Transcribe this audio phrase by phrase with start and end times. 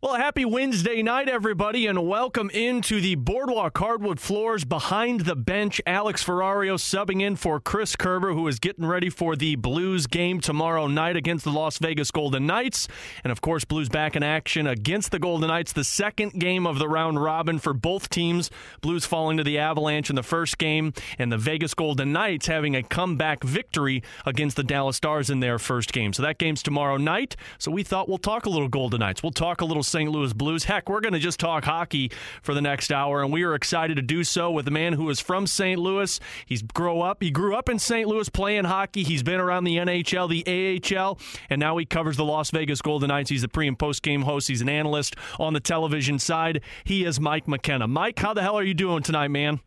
[0.00, 5.80] Well, happy Wednesday night, everybody, and welcome into the Boardwalk Hardwood Floors behind the bench.
[5.84, 10.40] Alex Ferrario subbing in for Chris Kerber, who is getting ready for the Blues game
[10.40, 12.86] tomorrow night against the Las Vegas Golden Knights.
[13.24, 16.78] And of course, Blues back in action against the Golden Knights, the second game of
[16.78, 18.52] the round robin for both teams.
[18.80, 22.76] Blues falling to the Avalanche in the first game, and the Vegas Golden Knights having
[22.76, 26.12] a comeback victory against the Dallas Stars in their first game.
[26.12, 27.34] So that game's tomorrow night.
[27.58, 29.24] So we thought we'll talk a little Golden Knights.
[29.24, 30.10] We'll talk a little St.
[30.10, 30.64] Louis Blues.
[30.64, 32.10] Heck, we're going to just talk hockey
[32.42, 35.08] for the next hour, and we are excited to do so with a man who
[35.10, 35.78] is from St.
[35.80, 36.20] Louis.
[36.46, 37.22] He's grow up.
[37.22, 38.08] He grew up in St.
[38.08, 39.02] Louis playing hockey.
[39.02, 41.18] He's been around the NHL, the AHL,
[41.50, 43.30] and now he covers the Las Vegas Golden Knights.
[43.30, 44.48] He's the pre and post game host.
[44.48, 46.62] He's an analyst on the television side.
[46.84, 47.88] He is Mike McKenna.
[47.88, 49.60] Mike, how the hell are you doing tonight, man?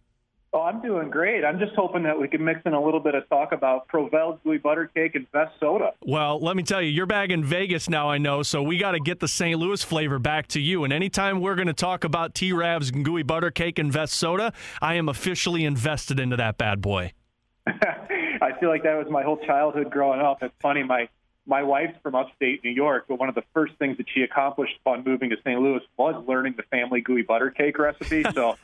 [0.54, 1.46] Oh, I'm doing great.
[1.46, 4.38] I'm just hoping that we can mix in a little bit of talk about Provel's
[4.44, 5.94] gooey butter cake and Vess soda.
[6.02, 8.92] Well, let me tell you, you're back in Vegas now, I know, so we got
[8.92, 9.58] to get the St.
[9.58, 10.84] Louis flavor back to you.
[10.84, 14.10] And anytime we're going to talk about T Rav's and gooey butter cake and Vess
[14.10, 17.14] soda, I am officially invested into that bad boy.
[17.66, 20.44] I feel like that was my whole childhood growing up.
[20.44, 21.08] It's funny, my
[21.46, 24.74] my wife's from upstate New York, but one of the first things that she accomplished
[24.82, 25.60] upon moving to St.
[25.60, 28.26] Louis was learning the family gooey butter cake recipe.
[28.34, 28.58] So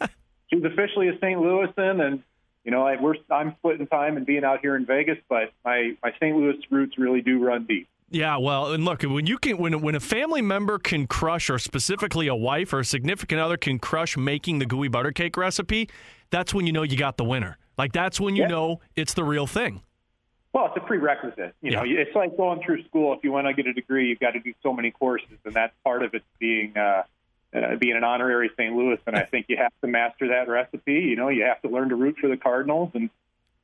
[0.50, 1.40] she's officially a St.
[1.40, 2.24] Louisan, and
[2.64, 5.96] you know, I, we're I'm splitting time and being out here in Vegas, but my
[6.04, 6.36] my St.
[6.36, 7.88] Louis roots really do run deep.
[8.10, 11.60] Yeah, well, and look, when you can, when when a family member can crush, or
[11.60, 15.90] specifically a wife or a significant other can crush making the gooey butter cake recipe,
[16.30, 17.58] that's when you know you got the winner.
[17.78, 18.50] Like that's when you yeah.
[18.50, 19.82] know it's the real thing.
[20.54, 21.54] Well, it's a prerequisite.
[21.62, 22.00] You know, yeah.
[22.00, 23.14] it's like going through school.
[23.14, 25.54] If you want to get a degree, you've got to do so many courses, and
[25.54, 27.04] that's part of it being uh,
[27.64, 28.76] uh, being an honorary St.
[28.76, 30.94] Louis, and I think you have to master that recipe.
[30.94, 33.10] You know, you have to learn to root for the Cardinals and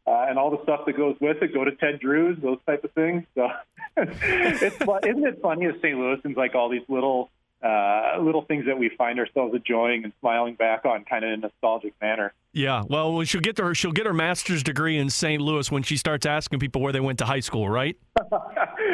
[0.06, 1.54] uh, and all the stuff that goes with it.
[1.54, 3.24] Go to Ted Drewes, those type of things.
[3.36, 3.48] So
[3.98, 5.98] it's isn't it funny as St.
[5.98, 7.30] Louisans like all these little
[7.64, 11.40] uh, little things that we find ourselves enjoying and smiling back on, kind of in
[11.40, 12.34] a nostalgic manner.
[12.52, 15.42] Yeah, well, she'll get to her, she'll get her master's degree in St.
[15.42, 17.98] Louis when she starts asking people where they went to high school, right?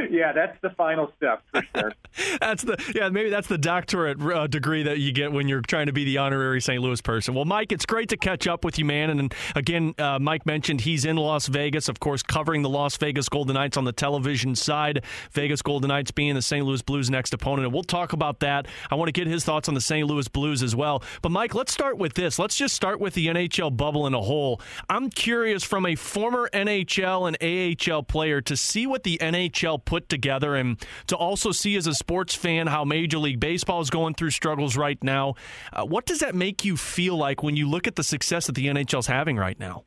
[0.09, 1.93] yeah, that's the final step for sure.
[2.39, 5.87] that's the yeah, maybe that's the doctorate uh, degree that you get when you're trying
[5.87, 6.81] to be the honorary St.
[6.81, 7.33] Louis person.
[7.33, 9.09] Well, Mike, it's great to catch up with you, man.
[9.09, 13.27] And again, uh, Mike mentioned he's in Las Vegas, of course, covering the Las Vegas
[13.27, 15.03] Golden Knights on the television side.
[15.31, 16.65] Vegas Golden Knights being the St.
[16.65, 18.58] Louis Blues' next opponent, and we'll talk about that.
[18.89, 20.07] I want to get his thoughts on the St.
[20.07, 21.03] Louis Blues as well.
[21.21, 22.39] But Mike, let's start with this.
[22.39, 24.61] Let's just start with the NHL bubble in a whole.
[24.89, 30.09] I'm curious from a former NHL and AHL player to see what the NHL put
[30.09, 30.77] together and
[31.07, 34.77] to also see as a sports fan how Major League Baseball is going through struggles
[34.77, 35.35] right now.
[35.71, 38.55] Uh, what does that make you feel like when you look at the success that
[38.55, 39.83] the NHL is having right now?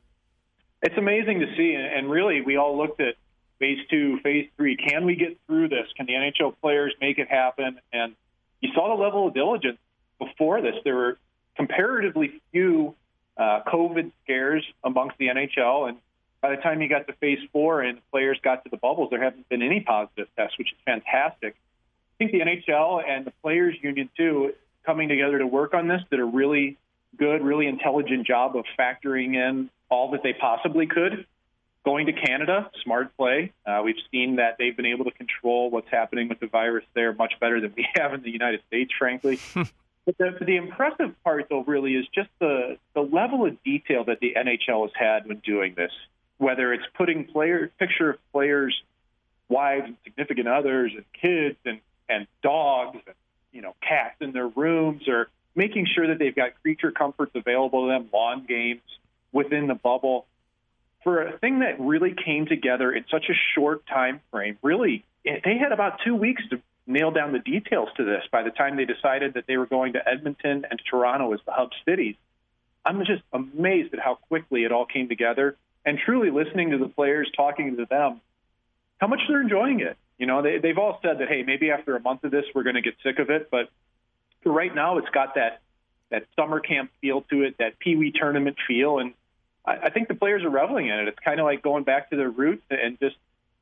[0.81, 3.15] It's amazing to see, and really, we all looked at
[3.59, 4.75] phase two, phase three.
[4.75, 5.87] Can we get through this?
[5.95, 7.79] Can the NHL players make it happen?
[7.93, 8.15] And
[8.63, 9.77] you saw the level of diligence
[10.17, 10.75] before this.
[10.83, 11.17] There were
[11.55, 12.95] comparatively few
[13.37, 15.97] uh, COVID scares amongst the NHL, and
[16.41, 19.21] by the time you got to phase four and players got to the bubbles, there
[19.21, 21.55] haven't been any positive tests, which is fantastic.
[21.55, 24.53] I think the NHL and the players' union too
[24.85, 26.77] coming together to work on this did a really
[27.17, 31.25] good, really intelligent job of factoring in all that they possibly could.
[31.85, 33.51] Going to Canada, smart play.
[33.65, 37.13] Uh, we've seen that they've been able to control what's happening with the virus there
[37.13, 39.39] much better than we have in the United States, frankly.
[40.05, 44.19] But the, the impressive part, though, really is just the, the level of detail that
[44.19, 45.91] the NHL has had when doing this.
[46.37, 48.75] Whether it's putting player picture of players,
[49.47, 51.79] wives and significant others, and kids and
[52.09, 53.15] and dogs and
[53.53, 57.85] you know cats in their rooms, or making sure that they've got creature comforts available
[57.85, 58.81] to them, lawn games
[59.31, 60.25] within the bubble.
[61.03, 65.57] For a thing that really came together in such a short time frame, really, they
[65.57, 68.85] had about two weeks to nail down the details to this by the time they
[68.85, 72.15] decided that they were going to Edmonton and Toronto as the hub cities.
[72.85, 76.87] I'm just amazed at how quickly it all came together and truly listening to the
[76.87, 78.21] players, talking to them,
[78.97, 79.97] how much they're enjoying it.
[80.17, 82.63] You know, they, they've all said that, hey, maybe after a month of this, we're
[82.63, 83.49] going to get sick of it.
[83.49, 83.69] But
[84.45, 85.61] right now, it's got that,
[86.09, 88.99] that summer camp feel to it, that Pee Wee tournament feel.
[88.99, 89.13] And
[89.65, 91.07] I, I think the players are reveling in it.
[91.07, 93.15] It's kind of like going back to their roots and just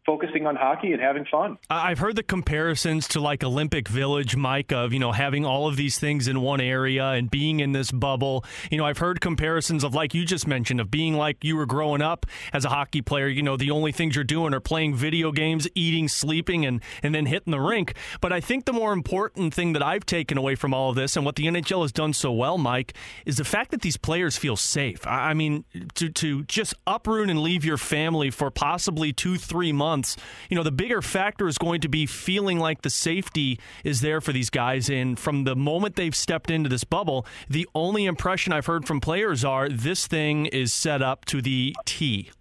[0.06, 1.57] focusing on hockey and having fun.
[1.69, 5.75] I've heard the comparisons to like Olympic Village, Mike, of, you know, having all of
[5.75, 8.44] these things in one area and being in this bubble.
[8.71, 11.68] You know, I've heard comparisons of, like you just mentioned, of being like you were
[11.68, 13.27] growing up as a hockey player.
[13.27, 17.13] You know, the only things you're doing are playing video games, eating, sleeping, and, and
[17.13, 17.94] then hitting the rink.
[18.21, 21.15] But I think the more important thing that I've taken away from all of this
[21.15, 22.95] and what the NHL has done so well, Mike,
[23.25, 25.06] is the fact that these players feel safe.
[25.06, 25.63] I mean,
[25.95, 30.15] to, to just uproot and leave your family for possibly two, three months months.
[30.49, 34.21] You know, the bigger factor is going to be feeling like the safety is there
[34.21, 34.89] for these guys.
[34.89, 39.01] And from the moment they've stepped into this bubble, the only impression I've heard from
[39.01, 42.31] players are this thing is set up to the T.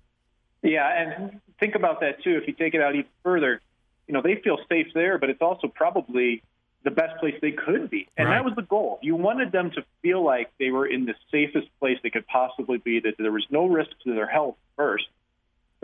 [0.62, 2.38] Yeah, and think about that too.
[2.41, 3.61] If you take it out even further,
[4.06, 6.43] you know, they feel safe there, but it's also probably
[6.85, 8.08] the best place they could be.
[8.17, 8.37] And right.
[8.37, 8.99] that was the goal.
[9.02, 12.79] You wanted them to feel like they were in the safest place they could possibly
[12.79, 15.08] be, that there was no risk to their health first.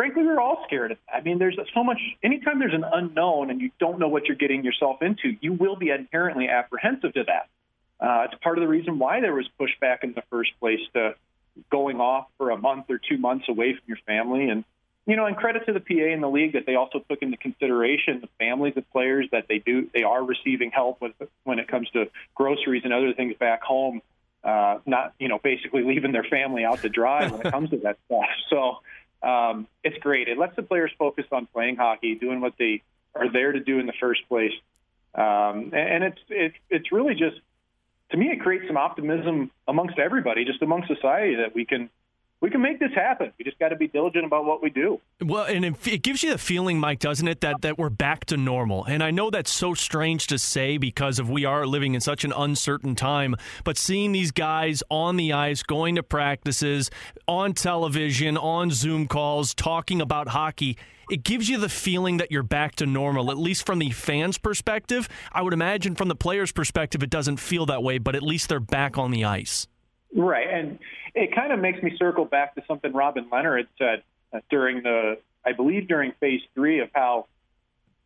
[0.06, 1.17] Frankly, we are all scared of that.
[1.17, 4.37] I mean, there's so much, anytime there's an unknown and you don't know what you're
[4.37, 7.49] getting yourself into, you will be inherently apprehensive to that.
[7.99, 11.17] Uh, it's part of the reason why there was pushback in the first place to
[11.73, 14.49] going off for a month or two months away from your family.
[14.49, 14.62] And
[15.06, 17.37] you know, and credit to the PA and the league that they also took into
[17.37, 21.67] consideration the families of players that they do they are receiving help with when it
[21.67, 24.02] comes to groceries and other things back home.
[24.44, 27.79] Uh, not you know basically leaving their family out to dry when it comes to
[27.79, 28.29] that stuff.
[28.50, 28.79] So
[29.22, 30.28] um, it's great.
[30.28, 32.82] It lets the players focus on playing hockey, doing what they
[33.14, 34.52] are there to do in the first place,
[35.14, 37.36] um, and it's it's it's really just
[38.10, 41.90] to me it creates some optimism amongst everybody, just amongst society that we can
[42.46, 43.32] we can make this happen.
[43.40, 45.00] We just got to be diligent about what we do.
[45.20, 48.37] Well, and it gives you the feeling, Mike, doesn't it, that, that we're back to
[48.37, 48.84] normal?
[48.84, 52.25] And I know that's so strange to say because of we are living in such
[52.25, 53.34] an uncertain time.
[53.64, 56.88] But seeing these guys on the ice, going to practices,
[57.26, 60.78] on television, on Zoom calls, talking about hockey,
[61.10, 64.38] it gives you the feeling that you're back to normal, at least from the fans'
[64.38, 65.08] perspective.
[65.32, 68.49] I would imagine from the players' perspective, it doesn't feel that way, but at least
[68.49, 69.66] they're back on the ice.
[70.14, 70.49] Right.
[70.49, 70.79] And
[71.14, 74.82] it kind of makes me circle back to something Robin Lehner had said uh, during
[74.82, 77.26] the, I believe during phase three of how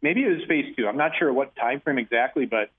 [0.02, 0.86] maybe it was phase two.
[0.88, 2.70] I'm not sure what time frame exactly, but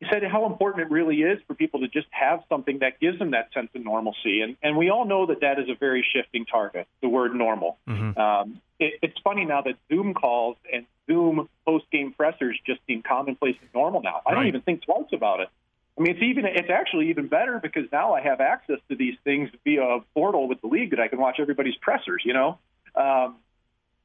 [0.00, 3.18] he said how important it really is for people to just have something that gives
[3.18, 4.40] them that sense of normalcy.
[4.40, 7.78] And, and we all know that that is a very shifting target, the word normal.
[7.88, 8.18] Mm-hmm.
[8.18, 13.02] Um, it, it's funny now that Zoom calls and Zoom post game pressers just seem
[13.02, 14.20] commonplace and normal now.
[14.26, 14.34] I right.
[14.36, 15.48] don't even think twice about it.
[15.96, 19.14] I mean, it's even it's actually even better because now I have access to these
[19.22, 22.22] things via a portal with the league that I can watch everybody's pressers.
[22.24, 22.58] You know,
[22.96, 23.36] um,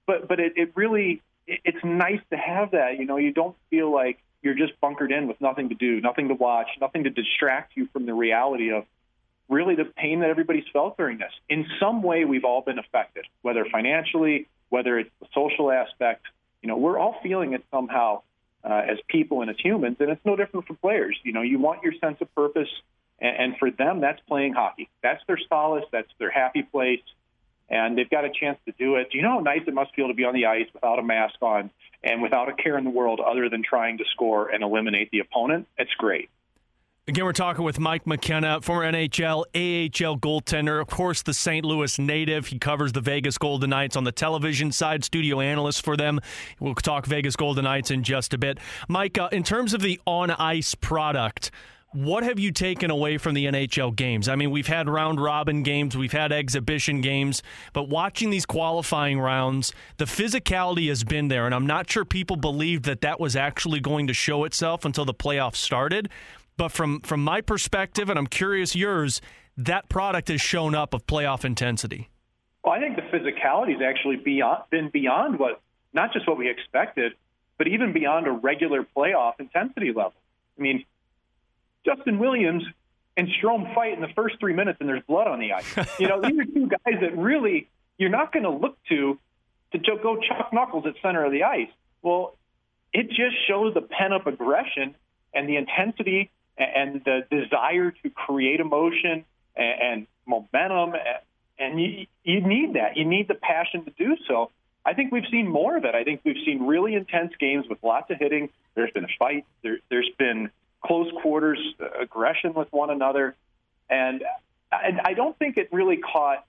[0.06, 3.00] but but it, it really it, it's nice to have that.
[3.00, 6.28] You know, you don't feel like you're just bunkered in with nothing to do, nothing
[6.28, 8.86] to watch, nothing to distract you from the reality of
[9.50, 11.32] really the pain that everybody's felt during this.
[11.50, 16.26] In some way, we've all been affected, whether financially, whether it's the social aspect.
[16.62, 18.22] You know, we're all feeling it somehow
[18.64, 21.18] uh, as people and as humans, and it's no different for players.
[21.24, 22.70] You know, you want your sense of purpose,
[23.20, 24.90] and, and for them, that's playing hockey.
[25.02, 25.86] That's their solace.
[25.92, 27.02] That's their happy place,
[27.70, 29.12] and they've got a chance to do it.
[29.12, 31.04] Do you know how nice it must feel to be on the ice without a
[31.04, 31.70] mask on
[32.04, 35.20] and without a care in the world other than trying to score and eliminate the
[35.20, 35.68] opponent?
[35.78, 36.30] It's great.
[37.08, 41.66] Again, we're talking with Mike McKenna, former NHL, AHL goaltender, of course, the St.
[41.66, 42.48] Louis native.
[42.48, 46.20] He covers the Vegas Golden Knights on the television side, studio analyst for them.
[46.60, 48.60] We'll talk Vegas Golden Knights in just a bit.
[48.88, 51.50] Mike, uh, in terms of the on ice product,
[51.92, 54.30] what have you taken away from the NHL games?
[54.30, 57.42] I mean, we've had round robin games, we've had exhibition games,
[57.74, 62.36] but watching these qualifying rounds, the physicality has been there, and I'm not sure people
[62.36, 66.10] believed that that was actually going to show itself until the playoffs started.
[66.60, 69.22] But from from my perspective, and I'm curious yours,
[69.56, 72.10] that product has shown up of playoff intensity.
[72.66, 75.62] Well, I think the physicality has actually beyond, been beyond what
[75.94, 77.14] not just what we expected,
[77.58, 80.16] but even beyond a regular playoff intensity level.
[80.58, 80.84] I mean,
[81.86, 82.66] Justin Williams
[83.16, 85.78] and Strome fight in the first three minutes, and there's blood on the ice.
[85.98, 89.18] You know, these are two guys that really you're not going to look to
[89.72, 91.70] to go chuck knuckles at center of the ice.
[92.02, 92.36] Well,
[92.92, 94.96] it just shows the pent up aggression
[95.34, 99.26] and the intensity and the desire to create emotion
[99.56, 100.94] and, momentum.
[101.58, 102.98] And you, you need that.
[102.98, 104.52] You need the passion to do so.
[104.86, 105.96] I think we've seen more of it.
[105.96, 108.50] I think we've seen really intense games with lots of hitting.
[108.76, 109.46] There's been a fight.
[109.64, 110.52] There, there's been
[110.86, 113.36] close quarters uh, aggression with one another,
[113.90, 114.24] and
[114.72, 116.46] I don't think it really caught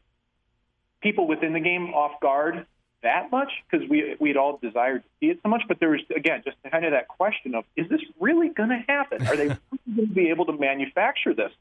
[1.00, 2.66] people within the game off guard
[3.02, 5.62] that much because we we'd all desired to see it so much.
[5.68, 8.82] But there was again just kind of that question of is this really going to
[8.86, 9.26] happen?
[9.26, 9.58] Are they going
[9.96, 11.52] to be able to manufacture this?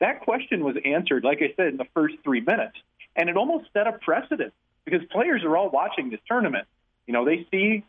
[0.00, 2.76] That question was answered, like I said, in the first three minutes,
[3.14, 4.52] and it almost set a precedent
[4.84, 6.66] because players are all watching this tournament.
[7.06, 7.84] You know, they see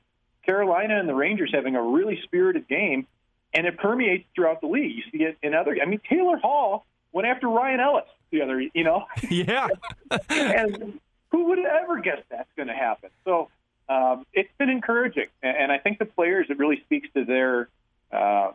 [0.45, 3.07] Carolina and the Rangers having a really spirited game,
[3.53, 4.95] and it permeates throughout the league.
[4.95, 5.75] You see it in other.
[5.81, 8.59] I mean, Taylor Hall went after Ryan Ellis the other.
[8.61, 9.67] You know, yeah,
[10.29, 10.99] and
[11.33, 13.09] who would ever guess that's going to happen?
[13.25, 13.49] So
[13.89, 17.67] um, it's been encouraging, and I think the players it really speaks to their
[18.11, 18.51] uh,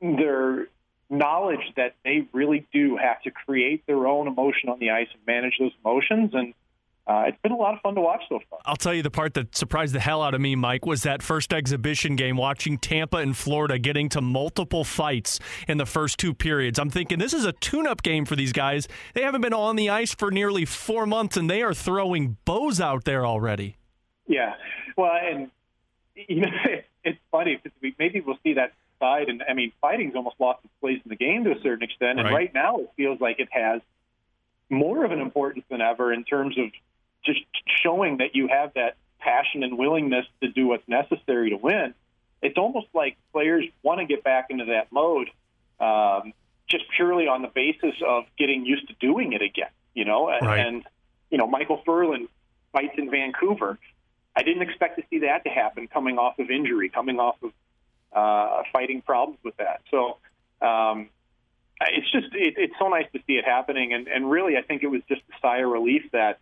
[0.00, 0.68] their
[1.10, 5.20] knowledge that they really do have to create their own emotion on the ice and
[5.26, 6.30] manage those emotions.
[6.32, 6.54] And
[7.06, 8.58] uh, it's been a lot of fun to watch so far.
[8.64, 11.22] I'll tell you the part that surprised the hell out of me, Mike, was that
[11.22, 16.32] first exhibition game watching Tampa and Florida getting to multiple fights in the first two
[16.32, 16.78] periods.
[16.78, 18.88] I'm thinking this is a tune up game for these guys.
[19.12, 22.80] They haven't been on the ice for nearly four months and they are throwing bows
[22.80, 23.76] out there already.
[24.26, 24.54] Yeah.
[24.96, 25.50] Well, and,
[26.14, 26.48] you know,
[27.04, 29.28] it's funny because we, maybe we'll see that side.
[29.28, 32.18] And I mean, fighting's almost lost its place in the game to a certain extent.
[32.18, 32.34] And Right.
[32.34, 33.82] right now it feels like it has
[34.70, 36.66] more of an importance than ever in terms of
[37.24, 37.40] just
[37.82, 41.94] showing that you have that passion and willingness to do what's necessary to win.
[42.42, 45.30] It's almost like players want to get back into that mode,
[45.80, 46.32] um,
[46.68, 49.70] just purely on the basis of getting used to doing it again.
[49.94, 50.66] You know, and, Right.
[50.66, 50.84] and
[51.30, 52.28] you know, Micheal Ferland
[52.72, 53.78] fights in Vancouver.
[54.36, 57.52] I didn't expect to see that to happen coming off of injury, coming off of
[58.12, 59.82] uh, fighting problems with that.
[59.90, 60.18] So
[60.60, 61.08] um,
[61.80, 64.82] it's just it, it's so nice to see it happening, and, and really I think
[64.82, 66.40] it was just a sigh of relief that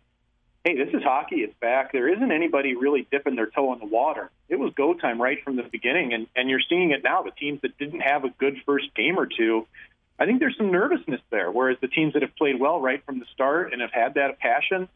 [0.63, 1.37] hey, this is hockey.
[1.37, 1.91] It's back.
[1.91, 4.31] There isn't anybody really dipping their toe in the water.
[4.47, 7.21] It was go time right from the beginning, and, and you're seeing it now.
[7.21, 9.67] The teams that didn't have a good first game or two,
[10.19, 11.51] I think there's some nervousness there.
[11.51, 14.39] Whereas the teams that have played well right from the start and have had that
[14.39, 14.87] passion,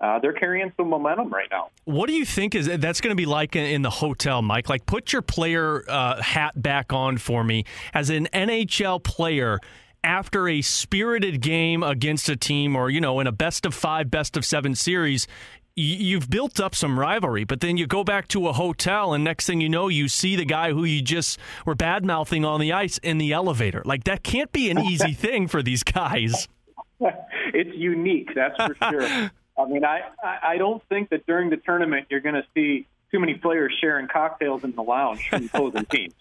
[0.00, 1.68] uh, they're carrying some momentum right now.
[1.84, 4.68] What do you think is that's going to be like in, the hotel, Mike?
[4.68, 7.64] Like, put your player uh, hat back on for me
[7.94, 9.60] as an NHL player
[10.04, 14.10] after a spirited game against a team, or you know, in a best of five,
[14.10, 15.26] best of seven series.
[15.74, 19.46] You've built up some rivalry, but then you go back to a hotel, and next
[19.46, 22.74] thing you know, you see the guy who you just were bad mouthing on the
[22.74, 23.80] ice in the elevator.
[23.86, 26.46] Like that can't be an easy thing for these guys.
[27.00, 29.30] it's unique, that's for sure.
[29.58, 33.20] I mean, I, I don't think that during the tournament you're going to see too
[33.20, 36.14] many players sharing cocktails in the lounge from opposing teams.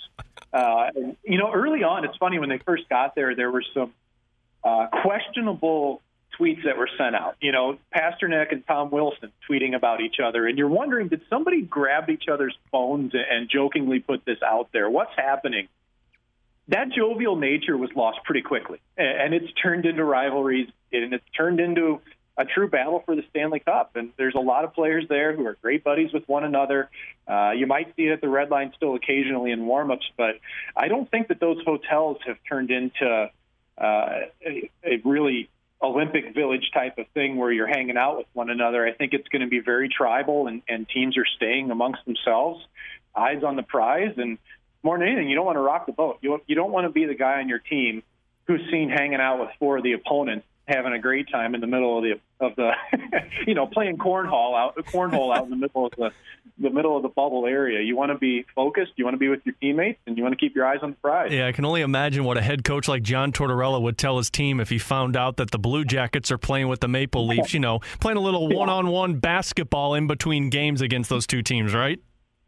[0.54, 0.90] Uh,
[1.24, 3.94] you know, early on, it's funny when they first got there, there were some
[4.64, 6.02] uh, questionable
[6.40, 7.36] tweets that were sent out.
[7.42, 11.62] You know, Pastrnak and Tom Wilson tweeting about each other, and you're wondering, did somebody
[11.62, 14.90] grab each other's phones and jokingly put this out there?
[14.90, 15.68] What's happening?
[16.72, 21.60] that jovial nature was lost pretty quickly, and it's turned into rivalries, and it's turned
[21.60, 22.00] into
[22.38, 23.96] a true battle for the Stanley Cup.
[23.96, 26.90] And there's a lot of players there who are great buddies with one another.
[27.28, 30.36] Uh, you might see it at the red line still occasionally in warmups, but
[30.76, 33.30] I don't think that those hotels have turned into
[33.78, 35.50] uh, a, a really
[35.82, 38.86] Olympic Village type of thing where you're hanging out with one another.
[38.86, 42.64] I think it's going to be very tribal, and, and teams are staying amongst themselves,
[43.16, 44.38] eyes on the prize, and
[44.84, 46.20] more than anything, you don't want to rock the boat.
[46.22, 48.04] You you don't want to be the guy on your team
[48.48, 51.68] who's seen hanging out with four of the opponents, having a great time in the
[51.68, 52.72] middle of the of the,
[53.48, 56.12] you know, playing cornhole out cornhole out in the middle of the
[56.58, 57.82] the middle of the bubble area.
[57.82, 58.94] You want to be focused.
[58.96, 60.92] You want to be with your teammates, and you want to keep your eyes on
[60.92, 61.32] the prize.
[61.32, 64.30] Yeah, I can only imagine what a head coach like John Tortorella would tell his
[64.30, 67.54] team if he found out that the Blue Jackets are playing with the Maple Leafs,
[67.54, 71.42] you know, playing a little one on one basketball in between games against those two
[71.42, 72.00] teams, right?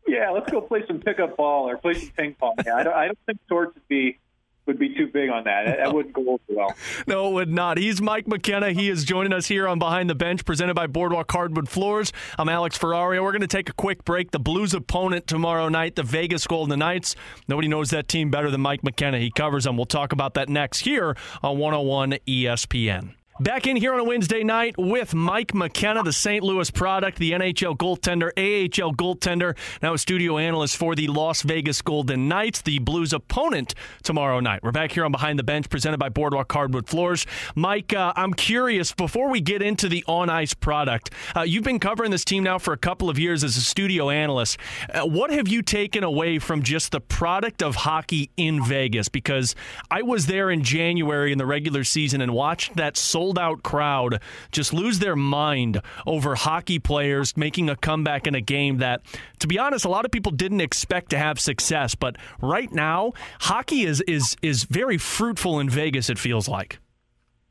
[0.08, 2.56] Yeah, let's go play some pickup ball or play some ping pong.
[2.65, 4.20] Yeah, I don't, I don't think Torts would be
[4.65, 5.65] would be too big on that.
[5.77, 6.75] That wouldn't go over well.
[7.08, 7.77] No, it would not.
[7.77, 8.72] He's Mike McKenna.
[8.72, 12.13] He is joining us here on Behind the Bench, presented by Boardwalk Hardwood Floors.
[12.38, 13.22] I'm Alex Ferrario.
[13.24, 14.32] We're going to take a quick break.
[14.32, 17.15] The Blues opponent tomorrow night, the Vegas Golden Knights.
[17.48, 19.20] Nobody knows that team better than Mike McKenna.
[19.20, 19.75] He covers them.
[19.75, 23.15] We'll talk about that next here on 101 ESPN.
[23.40, 26.44] Back in here on a Wednesday night with Mike McKenna, the St.
[26.44, 31.82] Louis product, the NHL goaltender, AHL goaltender, now a studio analyst for the Las Vegas
[31.82, 33.74] Golden Knights, the Blues opponent
[34.04, 34.62] tomorrow night.
[34.62, 37.25] We're back here on Behind the Bench, presented by Boardwalk Hardwood Floors.
[37.56, 41.80] Mike, uh, I'm curious, before we get into the on ice product, uh, you've been
[41.80, 44.60] covering this team now for a couple of years as a studio analyst.
[44.94, 49.10] Uh, what have you taken away from just the product of hockey in Vegas?
[49.10, 49.56] Because
[49.90, 54.20] I was there in January in the regular season and watched that sold out crowd
[54.51, 59.01] just lose their mind over hockey players making a comeback in a game that,
[59.39, 61.96] to be honest, a lot of people didn't expect to have success.
[61.96, 66.10] But right now, hockey is is is very fruitful in Vegas.
[66.10, 66.80] It feels like.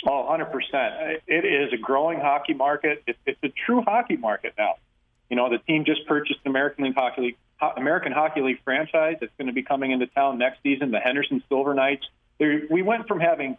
[0.04, 1.20] Oh, 100%.
[1.28, 3.04] It is a growing hockey market.
[3.06, 4.74] It's, a true hockey market now.
[5.30, 7.36] You know, the team just purchased an American League Hockey League,
[7.76, 11.42] American Hockey League franchise that's going to be coming into town next season, the Henderson
[11.48, 12.04] Silver Knights.
[12.40, 13.56] We went from having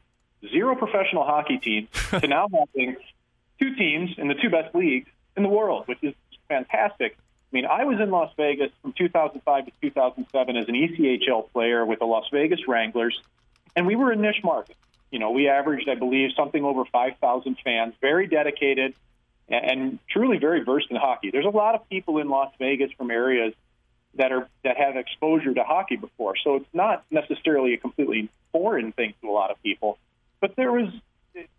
[0.52, 2.98] zero professional hockey teams to now having
[3.60, 6.14] two teams in the two best leagues in the world, which is
[6.48, 7.18] fantastic.
[7.18, 11.86] I mean, I was in Las Vegas from 2005 to 2007 as an ECHL player
[11.86, 13.22] with the Las Vegas Wranglers,
[13.76, 14.76] and we were a niche market.
[15.12, 18.96] You know, we averaged, I believe, something over 5,000 fans, very dedicated
[19.48, 21.30] and, and truly very versed in hockey.
[21.30, 23.54] There's a lot of people in Las Vegas from areas
[24.16, 28.92] that are that have exposure to hockey before, so it's not necessarily a completely foreign
[28.92, 29.98] thing to a lot of people.
[30.44, 30.90] But there was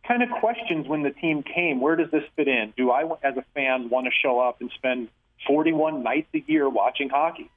[0.06, 1.80] kind of questions when the team came.
[1.80, 2.74] Where does this fit in?
[2.76, 5.08] Do I, as a fan, want to show up and spend
[5.46, 7.50] 41 nights a year watching hockey?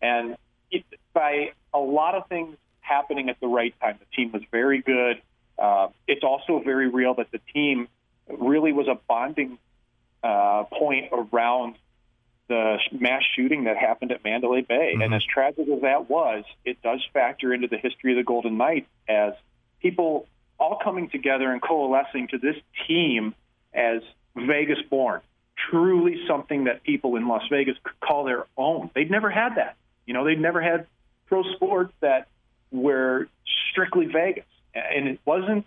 [0.00, 0.38] And
[0.70, 4.80] it, by a lot of things happening at the right time, the team was very
[4.80, 5.20] good.
[5.58, 7.86] Uh, it's also very real that the team
[8.26, 9.58] really was a bonding
[10.24, 11.74] uh, point around
[12.48, 14.92] the mass shooting that happened at Mandalay Bay.
[14.94, 15.02] Mm-hmm.
[15.02, 18.56] And as tragic as that was, it does factor into the history of the Golden
[18.56, 19.34] Knights as
[19.82, 20.26] people
[20.62, 22.54] all coming together and coalescing to this
[22.86, 23.34] team
[23.74, 24.00] as
[24.36, 25.20] Vegas born.
[25.70, 28.88] Truly something that people in Las Vegas could call their own.
[28.94, 29.76] They'd never had that.
[30.06, 30.86] You know, they'd never had
[31.26, 32.28] pro sports that
[32.70, 33.28] were
[33.70, 34.44] strictly Vegas.
[34.74, 35.66] And it wasn't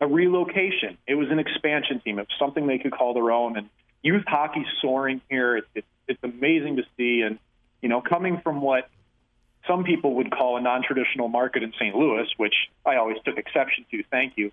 [0.00, 0.98] a relocation.
[1.06, 2.18] It was an expansion team.
[2.18, 3.56] It was something they could call their own.
[3.56, 3.68] And
[4.02, 5.56] youth hockey soaring here.
[5.58, 7.22] It, it, it's amazing to see.
[7.22, 7.38] And,
[7.80, 8.88] you know, coming from what
[9.66, 11.94] some people would call a non-traditional market in St.
[11.94, 12.54] Louis, which
[12.84, 14.02] I always took exception to.
[14.10, 14.50] Thank you.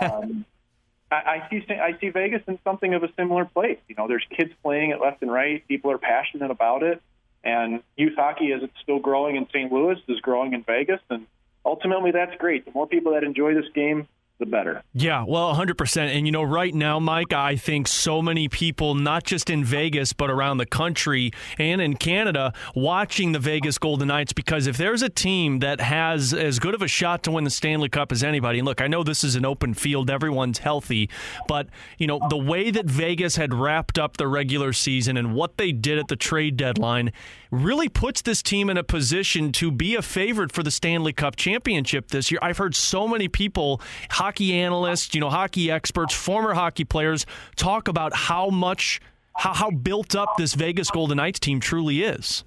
[0.00, 0.44] Um,
[1.10, 3.78] I, I see I see Vegas in something of a similar place.
[3.88, 5.66] You know, there's kids playing it left and right.
[5.68, 7.00] People are passionate about it,
[7.44, 9.70] and youth hockey, as it's still growing in St.
[9.70, 11.26] Louis, is growing in Vegas, and
[11.64, 12.64] ultimately that's great.
[12.64, 14.82] The more people that enjoy this game, the better.
[14.92, 16.16] Yeah, well, 100%.
[16.16, 20.12] And, you know, right now, Mike, I think so many people, not just in Vegas,
[20.12, 25.02] but around the country and in Canada, watching the Vegas Golden Knights because if there's
[25.02, 28.22] a team that has as good of a shot to win the Stanley Cup as
[28.22, 31.08] anybody, and look, I know this is an open field, everyone's healthy,
[31.48, 35.56] but, you know, the way that Vegas had wrapped up the regular season and what
[35.56, 37.12] they did at the trade deadline
[37.50, 41.36] really puts this team in a position to be a favorite for the Stanley Cup
[41.36, 42.38] championship this year.
[42.42, 47.26] I've heard so many people, hockey analysts, you know, hockey experts, former hockey players
[47.56, 49.00] talk about how much
[49.36, 52.44] how, how built up this Vegas Golden Knights team truly is.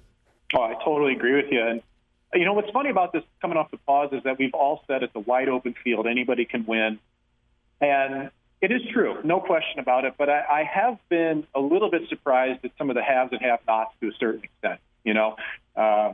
[0.54, 1.64] Oh, I totally agree with you.
[1.64, 1.82] And
[2.34, 5.02] you know what's funny about this coming off the pause is that we've all said
[5.02, 6.98] it's a wide open field, anybody can win.
[7.80, 8.30] And
[8.60, 10.14] it is true, no question about it.
[10.18, 13.40] But I, I have been a little bit surprised at some of the haves and
[13.40, 14.80] have-nots to a certain extent.
[15.04, 15.36] You know,
[15.76, 16.12] uh,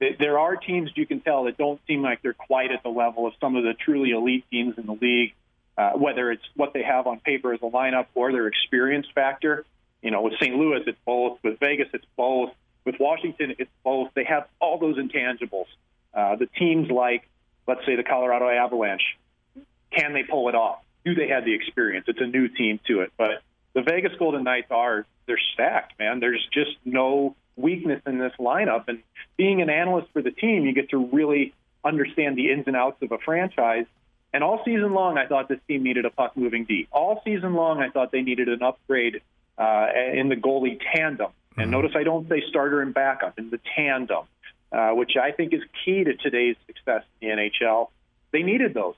[0.00, 3.26] there are teams you can tell that don't seem like they're quite at the level
[3.26, 5.34] of some of the truly elite teams in the league,
[5.78, 9.64] uh, whether it's what they have on paper as a lineup or their experience factor.
[10.02, 10.54] You know, with St.
[10.54, 11.38] Louis, it's both.
[11.42, 12.50] With Vegas, it's both.
[12.84, 14.10] With Washington, it's both.
[14.14, 15.66] They have all those intangibles.
[16.12, 17.28] Uh, the teams like,
[17.66, 19.02] let's say, the Colorado Avalanche,
[19.90, 20.80] can they pull it off?
[21.04, 22.06] Do they have the experience?
[22.08, 23.42] It's a new team to it, but
[23.74, 26.20] the Vegas Golden Knights are they're stacked, man.
[26.20, 28.84] There's just no weakness in this lineup.
[28.88, 29.02] And
[29.36, 33.02] being an analyst for the team, you get to really understand the ins and outs
[33.02, 33.86] of a franchise.
[34.32, 36.88] And all season long, I thought this team needed a puck moving deep.
[36.90, 39.20] All season long, I thought they needed an upgrade
[39.56, 41.28] uh, in the goalie tandem.
[41.28, 41.60] Mm-hmm.
[41.60, 44.24] And notice I don't say starter and backup, in the tandem,
[44.72, 47.90] uh, which I think is key to today's success in the NHL.
[48.32, 48.96] They needed those.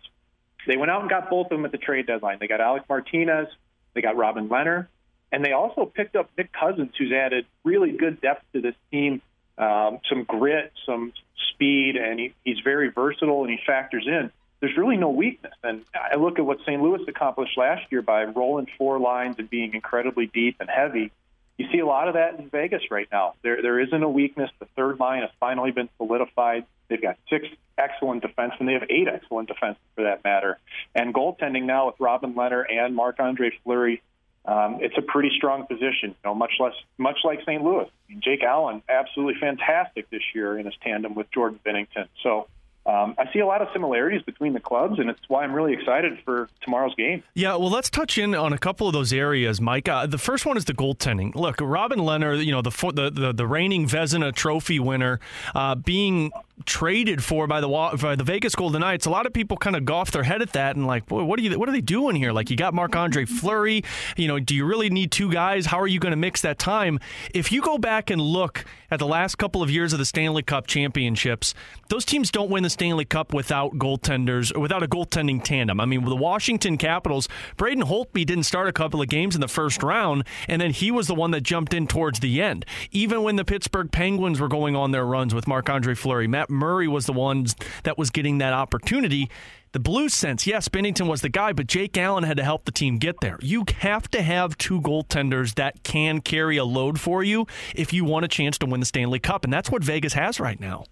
[0.67, 2.39] They went out and got both of them at the trade deadline.
[2.41, 3.49] They got Alec Martinez,
[3.95, 4.89] they got Robin Lehner,
[5.33, 9.21] and they also picked up Nick Cousins, who's added really good depth to this team,
[9.59, 11.13] um, some grit, some
[11.53, 14.31] speed, and he, he's very versatile and he factors in.
[14.61, 15.53] There's really no weakness.
[15.63, 16.81] And I look at what St.
[16.81, 21.13] Louis accomplished last year by rolling four lines and being incredibly deep and heavy.
[21.59, 23.35] You see a lot of that in Vegas right now.
[23.43, 24.51] There, there isn't a weakness.
[24.59, 26.67] The third line has finally been solidified.
[26.89, 27.47] They've got six
[27.79, 28.67] excellent defensemen.
[28.67, 30.59] They have eight excellent defensemen for that matter.
[30.95, 34.03] And goaltending now with Robin Lehner and Marc Andre Fleury
[34.47, 36.11] um, it's a pretty strong position.
[36.11, 37.63] You know, much less, much like St.
[37.63, 37.87] Louis.
[37.87, 42.09] I mean, Jake Allen, absolutely fantastic this year in his tandem with Jordan Binnington.
[42.23, 42.47] So
[42.87, 45.73] um, I see a lot of similarities between the clubs, and it's why I'm really
[45.73, 47.25] excited for tomorrow's game.
[47.35, 49.89] Yeah, well, let's touch in on a couple of those areas, Mike.
[49.89, 51.35] Uh, the first one is the goaltending.
[51.35, 55.19] Look, Robin Lehner, you know, the the the, the reigning Vezina Trophy winner,
[55.57, 56.31] uh, being
[56.65, 59.07] traded for by the by the Vegas Golden Knights.
[59.07, 61.39] A lot of people kind of golf their head at that and like, boy, what
[61.39, 62.33] are you what are they doing here?
[62.33, 63.85] Like, you got Marc Andre Fleury.
[64.17, 65.67] You know, do you really need two guys?
[65.67, 66.99] How are you going to mix that time?
[67.35, 70.43] If you go back and look at the last couple of years of the Stanley
[70.43, 71.55] Cup championships,
[71.89, 75.81] those teams don't win the Stanley Cup without goaltenders or without a goaltending tandem.
[75.81, 79.41] I mean, with the Washington Capitals, Braden Holtby didn't start a couple of games in
[79.41, 82.65] the first round, and then he was the one that jumped in towards the end.
[82.93, 86.46] Even when the Pittsburgh Penguins were going on their runs with Marc Andre Fleury, Matt
[86.49, 87.47] Murray was the one
[87.85, 89.31] that was getting that opportunity.
[89.73, 92.73] The Blues sense, yes, Binnington was the guy, but Jake Allen had to help the
[92.73, 93.39] team get there.
[93.43, 98.05] You have to have two goaltenders that can carry a load for you if you
[98.05, 100.85] want a chance to win the Stanley Cup, and that's what Vegas has right now.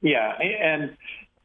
[0.00, 0.96] Yeah, and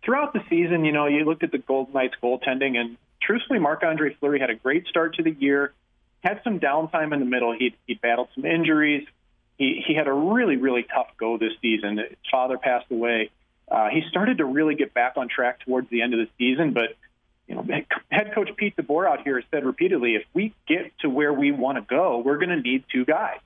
[0.03, 3.83] throughout the season, you know, you looked at the Golden Knights goaltending, and truthfully, Marc
[3.83, 5.73] Andre Fleury had a great start to the year,
[6.21, 7.53] had some downtime in the middle.
[7.53, 9.05] He he battled some injuries.
[9.57, 11.97] He he had a really really tough go this season.
[11.97, 13.29] His father passed away.
[13.69, 16.73] Uh, he started to really get back on track towards the end of the season,
[16.73, 16.95] but
[17.47, 17.65] you know,
[18.11, 21.51] head coach Pete DeBoer out here has said repeatedly, if we get to where we
[21.51, 23.39] want to go, we're going to need two guys.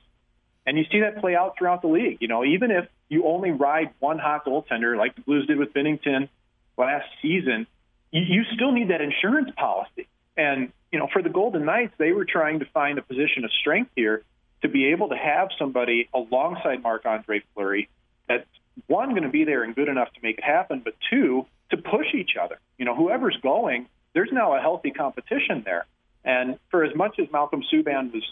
[0.65, 2.17] And you see that play out throughout the league.
[2.19, 5.73] You know, even if you only ride one hot goaltender, like the Blues did with
[5.73, 6.29] Binnington
[6.77, 7.67] last season,
[8.11, 10.07] you, you still need that insurance policy.
[10.37, 13.51] And, you know, for the Golden Knights, they were trying to find a position of
[13.59, 14.23] strength here
[14.61, 17.89] to be able to have somebody alongside Marc Andre Fleury
[18.27, 18.47] that's
[18.87, 21.77] one going to be there and good enough to make it happen, but two, to
[21.77, 22.59] push each other.
[22.77, 25.85] You know, whoever's going, there's now a healthy competition there.
[26.23, 28.23] And for as much as Malcolm Subban was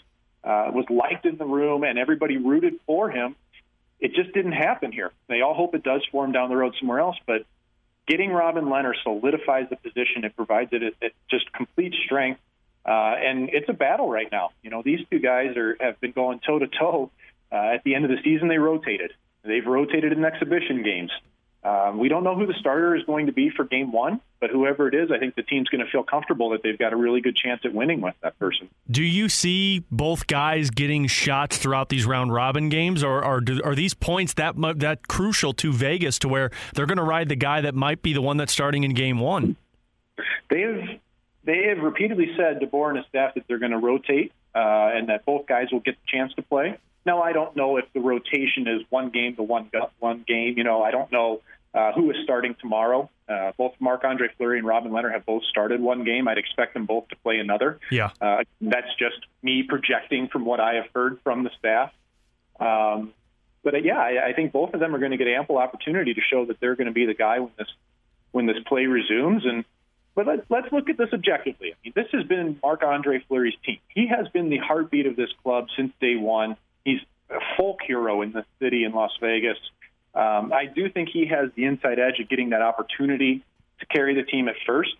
[0.42, 3.36] uh, was liked in the room and everybody rooted for him,
[3.98, 5.12] it just didn't happen here.
[5.28, 7.44] They all hope it does for him down the road somewhere else, but
[8.06, 10.24] getting Robin Lehner solidifies the position.
[10.24, 12.40] It provides it, it just complete strength,
[12.86, 14.50] uh, and it's a battle right now.
[14.62, 17.10] You know, these two guys are have been going toe to toe.
[17.52, 19.12] At the end of the season, they rotated.
[19.42, 21.10] They've rotated in exhibition games.
[21.62, 24.48] Um, we don't know who the starter is going to be for game one, but
[24.48, 26.96] whoever it is, I think the team's going to feel comfortable that they've got a
[26.96, 28.70] really good chance at winning with that person.
[28.90, 33.60] Do you see both guys getting shots throughout these round robin games, or, or do,
[33.62, 37.36] are these points that that crucial to Vegas to where they're going to ride the
[37.36, 39.56] guy that might be the one that's starting in game one?
[40.48, 40.80] They have
[41.44, 44.58] they have repeatedly said to DeBoer and his staff that they're going to rotate uh,
[44.94, 46.78] and that both guys will get the chance to play.
[47.06, 50.58] Now, I don't know if the rotation is one game to one one game.
[50.58, 51.40] You know, I don't know
[51.74, 53.08] uh, who is starting tomorrow.
[53.28, 56.28] Uh, both Marc Andre Fleury and Robin Lehner have both started one game.
[56.28, 57.78] I'd expect them both to play another.
[57.90, 61.92] Yeah, uh, that's just me projecting from what I have heard from the staff.
[62.58, 63.14] Um,
[63.62, 66.14] but uh, yeah, I, I think both of them are going to get ample opportunity
[66.14, 67.68] to show that they're going to be the guy when this
[68.32, 69.44] when this play resumes.
[69.46, 69.64] And
[70.14, 71.72] but let, let's look at this objectively.
[71.72, 73.78] I mean, this has been Marc Andre Fleury's team.
[73.88, 76.56] He has been the heartbeat of this club since day one.
[76.84, 79.58] He's a folk hero in the city in Las Vegas.
[80.14, 83.44] Um, I do think he has the inside edge of getting that opportunity
[83.78, 84.94] to carry the team at first.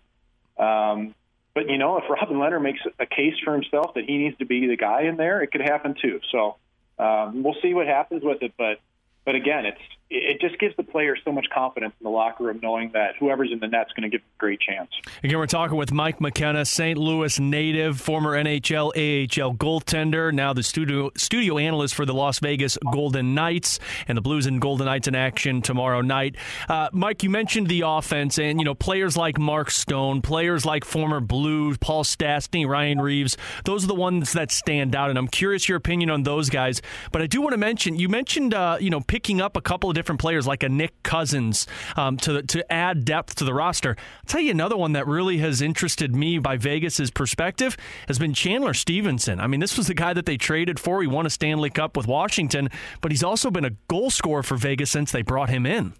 [0.57, 1.13] Um,
[1.53, 4.45] but you know, if Robin Lehner makes a case for himself that he needs to
[4.45, 6.21] be the guy in there, it could happen too.
[6.31, 6.55] So
[6.97, 8.53] um, we'll see what happens with it.
[8.57, 8.79] But
[9.25, 9.81] but again, it's
[10.13, 13.49] it just gives the players so much confidence in the locker room knowing that whoever's
[13.49, 14.89] in the net's going to give a great chance.
[15.23, 16.97] Again, we're talking with Mike McKenna, St.
[16.97, 22.77] Louis native, former NHL, AHL goaltender, now the studio studio analyst for the Las Vegas
[22.91, 26.35] Golden Knights and the Blues and Golden Knights in action tomorrow night.
[26.67, 30.83] Uh, Mike, you mentioned the offense and you know players like Mark Stone, players like
[30.83, 33.37] former Blues, Paul Stastny, Ryan Reaves.
[33.63, 36.81] Those are the ones that stand out, and I'm curious your opinion on those guys.
[37.13, 39.89] But I do want to mention you mentioned uh, you know picking up a couple
[39.89, 43.95] of different players like a Nick Cousins um, to to add depth to the roster.
[43.99, 48.33] I'll tell you another one that really has interested me by Vegas's perspective has been
[48.33, 49.39] Chandler Stephenson.
[49.39, 51.03] I mean, this was the guy that they traded for.
[51.03, 54.57] He won a Stanley Cup with Washington, but he's also been a goal scorer for
[54.57, 55.93] Vegas since they brought him in.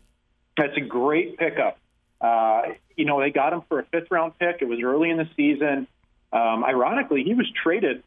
[0.57, 1.77] That's a great pickup.
[2.19, 2.61] Uh,
[2.97, 4.57] you know, they got him for a fifth round pick.
[4.61, 5.87] It was early in the season.
[6.33, 8.01] Um, ironically, he was traded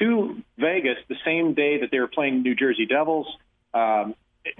[0.00, 3.28] to Vegas the same day that they were playing New Jersey Devils.
[3.72, 4.16] Um,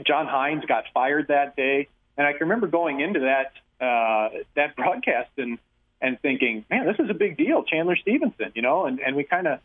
[0.06, 3.52] John Hynes got fired that day, and I can remember going into that
[3.84, 5.58] uh, that broadcast and
[6.00, 9.24] and thinking, man, this is a big deal, Chandler Stephenson, you know, and and we
[9.24, 9.60] kind of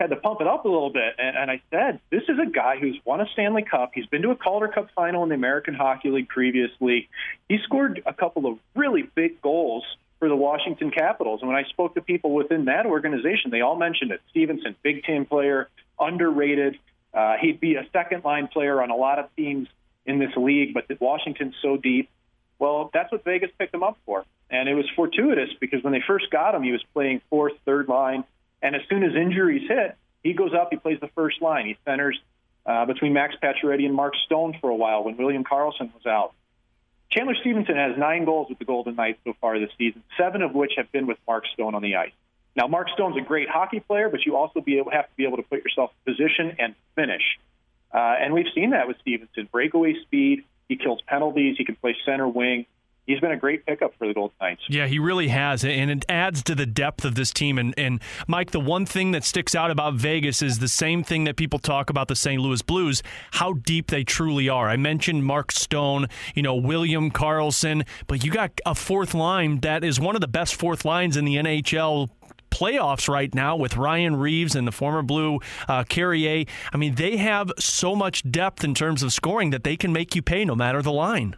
[0.00, 1.14] had to pump it up a little bit.
[1.18, 3.90] And, and I said, this is a guy who's won a Stanley Cup.
[3.94, 7.08] He's been to a Calder Cup final in the American Hockey League previously.
[7.48, 9.84] He scored a couple of really big goals
[10.18, 11.40] for the Washington Capitals.
[11.42, 14.20] And when I spoke to people within that organization, they all mentioned it.
[14.30, 16.78] Stephenson, big team player, underrated.
[17.12, 19.68] Uh, he'd be a second line player on a lot of teams
[20.06, 22.10] in this league, but Washington's so deep.
[22.58, 24.24] Well, that's what Vegas picked him up for.
[24.50, 27.88] And it was fortuitous because when they first got him, he was playing fourth, third
[27.88, 28.24] line.
[28.62, 31.66] And as soon as injuries hit, he goes up, he plays the first line.
[31.66, 32.18] He centers
[32.66, 36.32] uh, between Max Pacioretty and Mark Stone for a while when William Karlsson was out.
[37.10, 40.54] Chandler Stephenson has nine goals with the Golden Knights so far this season, seven of
[40.54, 42.12] which have been with Mark Stone on the ice.
[42.58, 45.24] Now, Mark Stone's a great hockey player, but you also be able, have to be
[45.24, 47.22] able to put yourself in position and finish.
[47.94, 49.48] Uh, and we've seen that with Stephenson.
[49.52, 52.66] Breakaway speed, he kills penalties, he can play center wing.
[53.06, 54.62] He's been a great pickup for the Golden Knights.
[54.68, 57.58] Yeah, he really has, and it adds to the depth of this team.
[57.58, 61.24] And, and Mike, the one thing that sticks out about Vegas is the same thing
[61.24, 62.42] that people talk about the St.
[62.42, 64.68] Louis Blues: how deep they truly are.
[64.68, 69.84] I mentioned Mark Stone, you know William Karlsson, but you got a fourth line that
[69.84, 72.10] is one of the best fourth lines in the NHL
[72.50, 76.44] playoffs right now with Ryan Reaves and the former Blue uh, Carrier.
[76.72, 80.14] I mean, they have so much depth in terms of scoring that they can make
[80.14, 81.36] you pay no matter the line.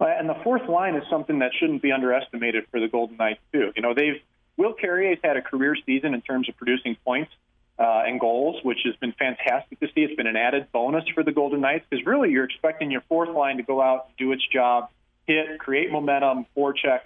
[0.00, 3.72] And the fourth line is something that shouldn't be underestimated for the Golden Knights too.
[3.76, 4.20] You know, they've
[4.56, 7.32] Will Carrier's had a career season in terms of producing points
[7.78, 10.02] uh, and goals, which has been fantastic to see.
[10.02, 13.30] It's been an added bonus for the Golden Knights because really you're expecting your fourth
[13.30, 14.90] line to go out, do its job,
[15.26, 17.00] hit, create momentum, forecheck,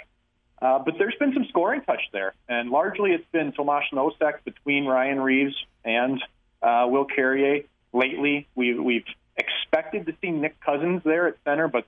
[0.60, 4.86] Uh, but there's been some scoring touch there, and largely it's been Tomas Nosek between
[4.86, 6.22] Ryan Reaves and
[6.62, 7.64] uh, Will Carrier.
[7.92, 9.04] Lately, we, we've
[9.36, 11.86] expected to see Nick Cousins there at center, but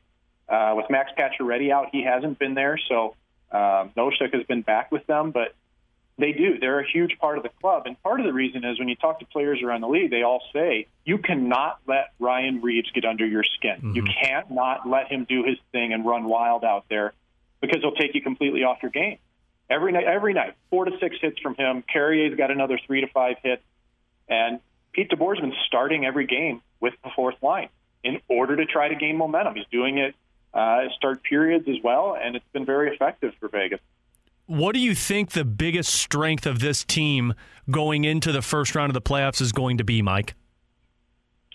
[0.49, 2.79] uh, with Max Pacioretty out, he hasn't been there.
[2.89, 3.15] So
[3.51, 5.55] uh, Nosek has been back with them, but
[6.19, 6.59] they do.
[6.59, 8.97] They're a huge part of the club, and part of the reason is when you
[8.97, 13.07] talk to players around the league, they all say you cannot let Ryan Reaves get
[13.07, 13.77] under your skin.
[13.77, 13.95] Mm-hmm.
[13.95, 17.15] You can't not let him do his thing and run wild out there
[17.61, 19.19] because he'll take you completely off your game.
[19.71, 21.85] Every night, every night, four to six hits from him.
[21.93, 23.63] Carrier's got another three to five hits,
[24.29, 24.61] and
[24.93, 27.69] Pete DeBoer's been starting every game with the fourth line
[28.03, 29.55] in order to try to gain momentum.
[29.57, 30.15] He's doing it
[30.55, 33.81] uh, start periods as well, and it's been very effective for Vegas.
[34.47, 37.35] What do you think the biggest strength of this team
[37.71, 40.35] going into the first round of the playoffs is going to be, Mike?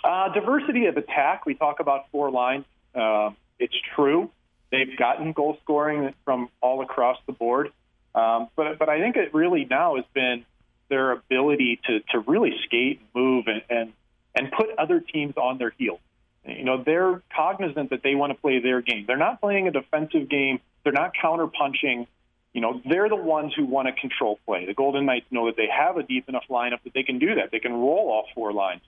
[0.03, 1.45] Uh, diversity of attack.
[1.45, 2.65] We talk about four lines.
[2.93, 4.29] Uh, it's true.
[4.73, 7.71] They've gotten goal scoring from all across the board.
[8.15, 10.45] Um, but but I think it really now has been
[10.89, 13.93] their ability to to really skate, move, and and,
[14.33, 15.99] and put other teams on their heels.
[16.43, 19.05] You know, they're cognizant that they want to play their game.
[19.05, 20.59] They're not playing a defensive game.
[20.83, 22.07] They're not counter punching.
[22.53, 24.65] You know, they're the ones who want to control play.
[24.65, 27.35] The Golden Knights know that they have a deep enough lineup that they can do
[27.35, 27.51] that.
[27.51, 28.81] They can roll all four lines.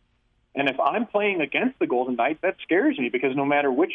[0.56, 3.94] And if I'm playing against the Golden Knights, that scares me because no matter which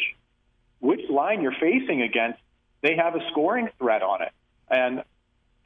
[0.81, 2.39] which line you're facing against,
[2.81, 4.31] they have a scoring threat on it.
[4.69, 5.03] And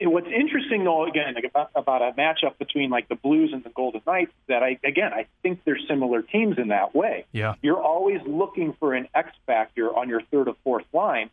[0.00, 3.70] what's interesting though again like about, about a matchup between like the blues and the
[3.70, 7.24] golden knights that i again i think they're similar teams in that way.
[7.32, 7.54] Yeah.
[7.62, 11.30] You're always looking for an x factor on your third or fourth line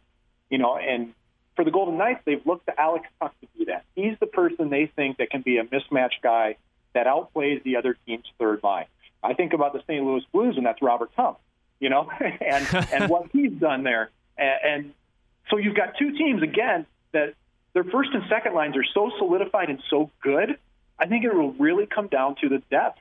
[0.50, 1.14] you know and
[1.56, 3.84] for the golden knights they've looked to alex tuch to be that.
[3.96, 6.56] He's the person they think that can be a mismatch guy
[6.94, 8.86] that outplays the other team's third line.
[9.22, 11.36] I think about the st louis blues and that's robert Tumm,
[11.80, 14.94] you know and and what he's done there and, and
[15.50, 17.34] so you've got two teams again that
[17.74, 20.58] their first and second lines are so solidified and so good.
[20.98, 23.00] I think it will really come down to the depth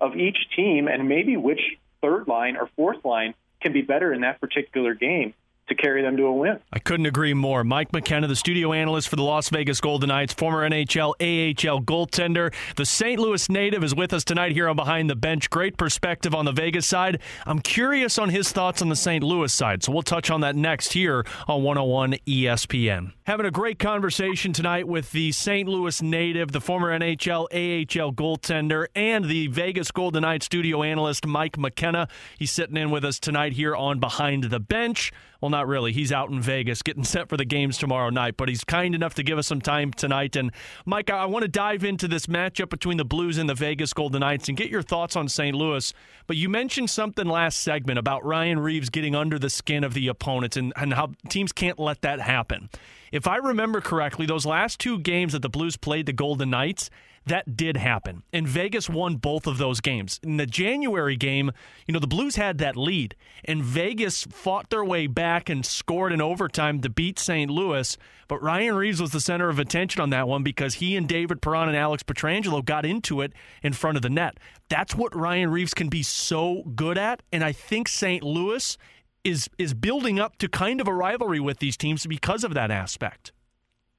[0.00, 1.60] of each team and maybe which
[2.00, 5.34] third line or fourth line can be better in that particular game
[5.70, 6.58] to carry them to a win.
[6.72, 7.64] I couldn't agree more.
[7.64, 12.52] Mike McKenna, the studio analyst for the Las Vegas Golden Knights, former NHL, AHL goaltender.
[12.76, 13.18] The St.
[13.18, 15.48] Louis native is with us tonight here on Behind the Bench.
[15.48, 17.20] Great perspective on the Vegas side.
[17.46, 19.24] I'm curious on his thoughts on the St.
[19.24, 23.12] Louis side, so we'll touch on that next here on 101 ESPN.
[23.24, 25.68] Having a great conversation tonight with the St.
[25.68, 31.56] Louis native, the former NHL, AHL goaltender, and the Vegas Golden Knights studio analyst, Mike
[31.56, 32.08] McKenna.
[32.38, 35.12] He's sitting in with us tonight here on Behind the Bench.
[35.40, 35.92] Well, not really.
[35.92, 39.12] He's out in Vegas getting set for the games tomorrow night, but he's kind enough
[39.14, 40.34] to give us some time tonight.
[40.34, 40.52] And
[40.86, 44.20] Mike, I want to dive into this matchup between the Blues and the Vegas Golden
[44.20, 45.54] Knights and get your thoughts on St.
[45.54, 45.92] Louis.
[46.26, 50.08] But you mentioned something last segment about Ryan Reaves getting under the skin of the
[50.08, 52.70] opponents and, and how teams can't let that happen.
[53.12, 56.88] If I remember correctly, those last two games that the Blues played the Golden Knights,
[57.26, 58.22] that did happen.
[58.32, 60.18] And Vegas won both of those games.
[60.22, 61.52] In the January game,
[61.86, 66.12] you know, the Blues had that lead, and Vegas fought their way back and scored
[66.12, 67.50] in overtime to beat St.
[67.50, 67.96] Louis.
[68.26, 71.42] But Ryan Reaves was the center of attention on that one because he and David
[71.42, 74.38] Perron and Alex Pietrangelo got into it in front of the net.
[74.68, 77.22] That's what Ryan Reaves can be so good at.
[77.32, 78.22] And I think St.
[78.22, 78.78] Louis
[79.24, 82.70] is is building up to kind of a rivalry with these teams because of that
[82.70, 83.32] aspect.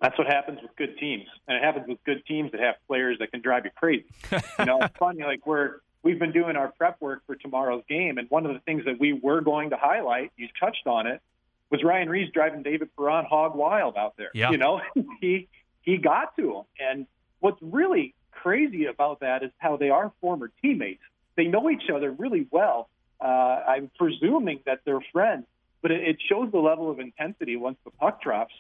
[0.02, 3.20] That's what happens with good teams, and it happens with good teams that have players
[3.20, 4.06] that can drive you crazy.
[4.32, 5.24] you know, it's funny.
[5.24, 8.60] Like we're we've been doing our prep work for tomorrow's game, and one of the
[8.62, 11.22] things that we were going to highlight, you touched on it,
[11.70, 14.32] was Ryan Reaves driving David Perron hog wild out there.
[14.34, 14.50] Yeah.
[14.50, 14.82] You know,
[15.22, 15.48] he
[15.84, 17.08] he got to him, and
[17.40, 21.04] what's really crazy about that is how they are former teammates.
[21.36, 22.90] They know each other really well.
[23.20, 23.28] Uh,
[23.68, 25.46] I'm presuming that they're friends,
[25.84, 28.54] but it, it shows the level of intensity once the puck drops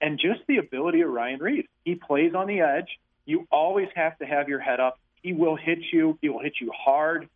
[0.00, 1.68] and just the ability of Ryan Reaves.
[1.84, 2.88] He plays on the edge.
[3.24, 4.98] You always have to have your head up.
[5.22, 6.18] He will hit you.
[6.20, 7.28] He will hit you hard.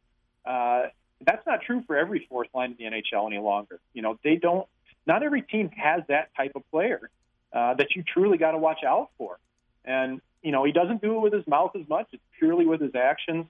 [0.45, 0.85] Uh,
[1.21, 3.81] that's not true for every fourth line in the NHL any longer.
[3.93, 4.67] You know, they don't.
[5.07, 7.11] Not every team has that type of player
[7.53, 9.39] uh, that you truly got to watch out for.
[9.85, 12.07] And you know, he doesn't do it with his mouth as much.
[12.13, 13.47] It's purely with his actions.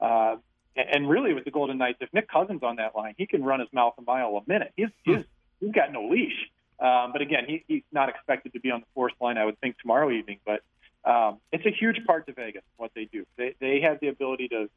[0.00, 0.36] Uh,
[0.76, 3.60] and really, with the Golden Knights, if Nick Cousins on that line, he can run
[3.60, 4.72] his mouth a mile a minute.
[4.76, 5.24] He's he's,
[5.60, 6.50] he's got no leash.
[6.80, 9.58] Um, but again, he, he's not expected to be on the fourth line, I would
[9.60, 10.38] think, tomorrow evening.
[10.46, 10.62] But
[11.04, 13.24] um, it's a huge part to Vegas, what they do.
[13.36, 14.68] They, they have the ability to,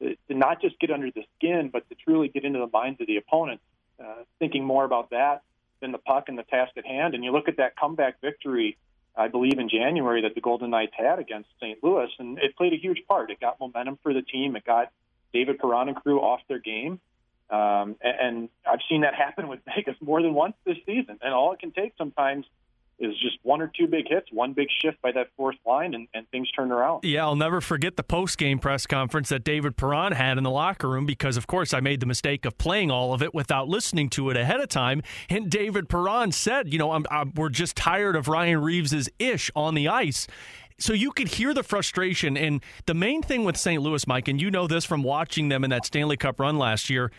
[0.00, 3.06] to not just get under the skin, but to truly get into the minds of
[3.06, 3.62] the opponents,
[4.02, 5.42] uh, thinking more about that
[5.80, 7.14] than the puck and the task at hand.
[7.14, 8.76] And you look at that comeback victory,
[9.16, 11.82] I believe, in January that the Golden Knights had against St.
[11.82, 13.30] Louis, and it played a huge part.
[13.30, 14.56] It got momentum for the team.
[14.56, 14.90] It got
[15.32, 17.00] David Perron and crew off their game.
[17.50, 21.18] Um, and I've seen that happen with Vegas more than once this season.
[21.20, 22.46] And all it can take sometimes
[23.00, 26.06] is just one or two big hits, one big shift by that fourth line, and,
[26.12, 27.02] and things turn around.
[27.02, 30.50] Yeah, I'll never forget the post game press conference that David Perron had in the
[30.50, 33.68] locker room because, of course, I made the mistake of playing all of it without
[33.68, 35.02] listening to it ahead of time.
[35.30, 39.50] And David Perron said, you know, I'm, I'm, we're just tired of Ryan Reaves's ish
[39.56, 40.26] on the ice.
[40.78, 42.36] So you could hear the frustration.
[42.36, 43.80] And the main thing with St.
[43.82, 46.90] Louis, Mike, and you know this from watching them in that Stanley Cup run last
[46.90, 47.10] year,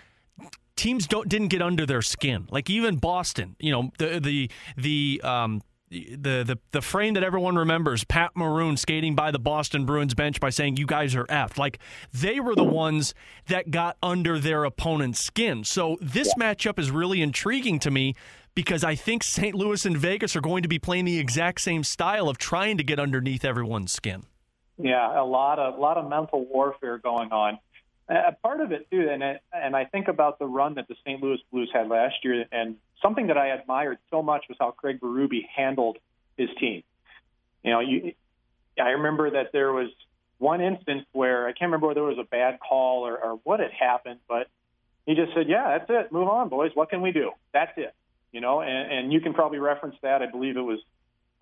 [0.82, 2.48] teams don't didn't get under their skin.
[2.50, 7.56] Like even Boston, you know, the the the um, the, the the frame that everyone
[7.56, 11.58] remembers, Pat Maroon skating by the Boston Bruins bench by saying you guys are effed.
[11.58, 11.78] Like
[12.12, 13.14] they were the ones
[13.48, 15.64] that got under their opponent's skin.
[15.64, 18.16] So this matchup is really intriguing to me
[18.56, 19.54] because I think St.
[19.54, 22.84] Louis and Vegas are going to be playing the exact same style of trying to
[22.84, 24.24] get underneath everyone's skin.
[24.80, 27.60] Yeah, a lot of a lot of mental warfare going on.
[28.10, 30.96] Uh, part of it too, and it, and I think about the run that the
[31.06, 31.22] St.
[31.22, 35.00] Louis Blues had last year, and something that I admired so much was how Craig
[35.00, 35.98] Berube handled
[36.38, 36.84] his team.
[37.64, 38.14] You know, you,
[38.80, 39.90] I remember that there was
[40.40, 43.60] one instance where I can't remember whether it was a bad call or, or what
[43.60, 44.48] had happened, but
[45.06, 46.12] he just said, "Yeah, that's it.
[46.12, 46.72] Move on, boys.
[46.74, 47.32] What can we do?
[47.54, 47.94] That's it."
[48.32, 50.22] You know, and, and you can probably reference that.
[50.22, 50.80] I believe it was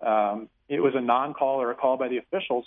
[0.00, 2.66] um, it was a non-call or a call by the officials,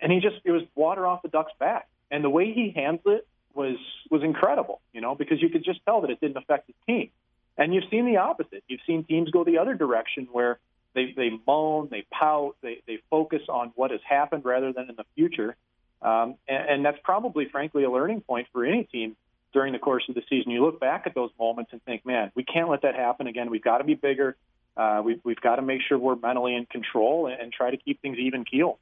[0.00, 3.16] and he just it was water off the duck's back, and the way he handled
[3.18, 3.76] it was
[4.10, 4.80] was incredible.
[4.92, 7.10] You know, because you could just tell that it didn't affect his team.
[7.56, 8.64] And you've seen the opposite.
[8.66, 10.58] You've seen teams go the other direction where
[10.94, 14.96] they, they moan, they pout, they, they focus on what has happened rather than in
[14.96, 15.56] the future.
[16.02, 19.16] Um, and, and that's probably, frankly, a learning point for any team
[19.52, 20.50] during the course of the season.
[20.50, 23.50] You look back at those moments and think, man, we can't let that happen again.
[23.50, 24.36] We've got to be bigger.
[24.76, 27.76] Uh, we've, we've got to make sure we're mentally in control and, and try to
[27.76, 28.78] keep things even keel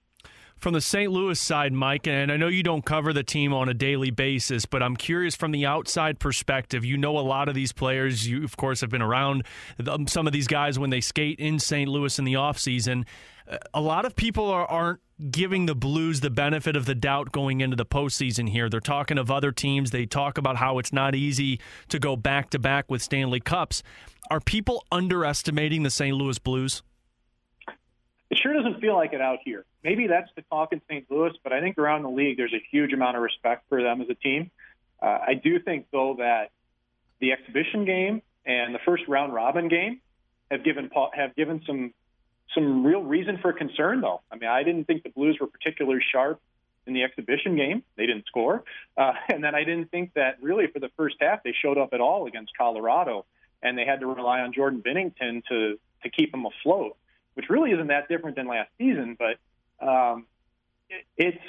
[0.63, 1.11] from the St.
[1.11, 4.65] Louis side, Mike, and I know you don't cover the team on a daily basis,
[4.65, 6.85] but I'm curious from the outside perspective.
[6.85, 8.29] You know a lot of these players.
[8.29, 9.43] You, of course, have been around
[9.89, 11.91] um, some of these guys when they skate in St.
[11.91, 13.05] Louis in the offseason.
[13.51, 15.01] Uh, a lot of people are, aren't
[15.33, 18.69] giving the Blues the benefit of the doubt going into the postseason here.
[18.69, 19.91] They're talking of other teams.
[19.91, 23.83] They talk about how it's not easy to go back to back with Stanley Cups.
[24.31, 26.17] Are people underestimating the St.
[26.17, 26.85] Louis Blues?
[28.43, 29.65] Sure doesn't feel like it out here.
[29.85, 31.09] Maybe that's the talk in St.
[31.11, 34.01] Louis, but I think around the league there's a huge amount of respect for them
[34.01, 34.51] as a team.
[35.01, 36.51] Uh, I do think though that
[37.21, 40.01] the exhibition game and the first round robin game
[40.51, 41.95] have given have given some
[42.55, 44.23] some real reason for concern though.
[44.31, 46.41] I mean, I didn't think the Blues were particularly sharp
[46.87, 47.85] in the exhibition game.
[47.97, 48.65] They didn't score,
[48.97, 51.93] uh, and then I didn't think that really for the first half they showed up
[51.93, 53.25] at all against Colorado,
[53.63, 56.97] and they had to rely on Jordan Binnington to to keep them afloat
[57.35, 59.17] which really isn't that different than last season.
[59.19, 60.27] But um,
[60.89, 61.45] it, it's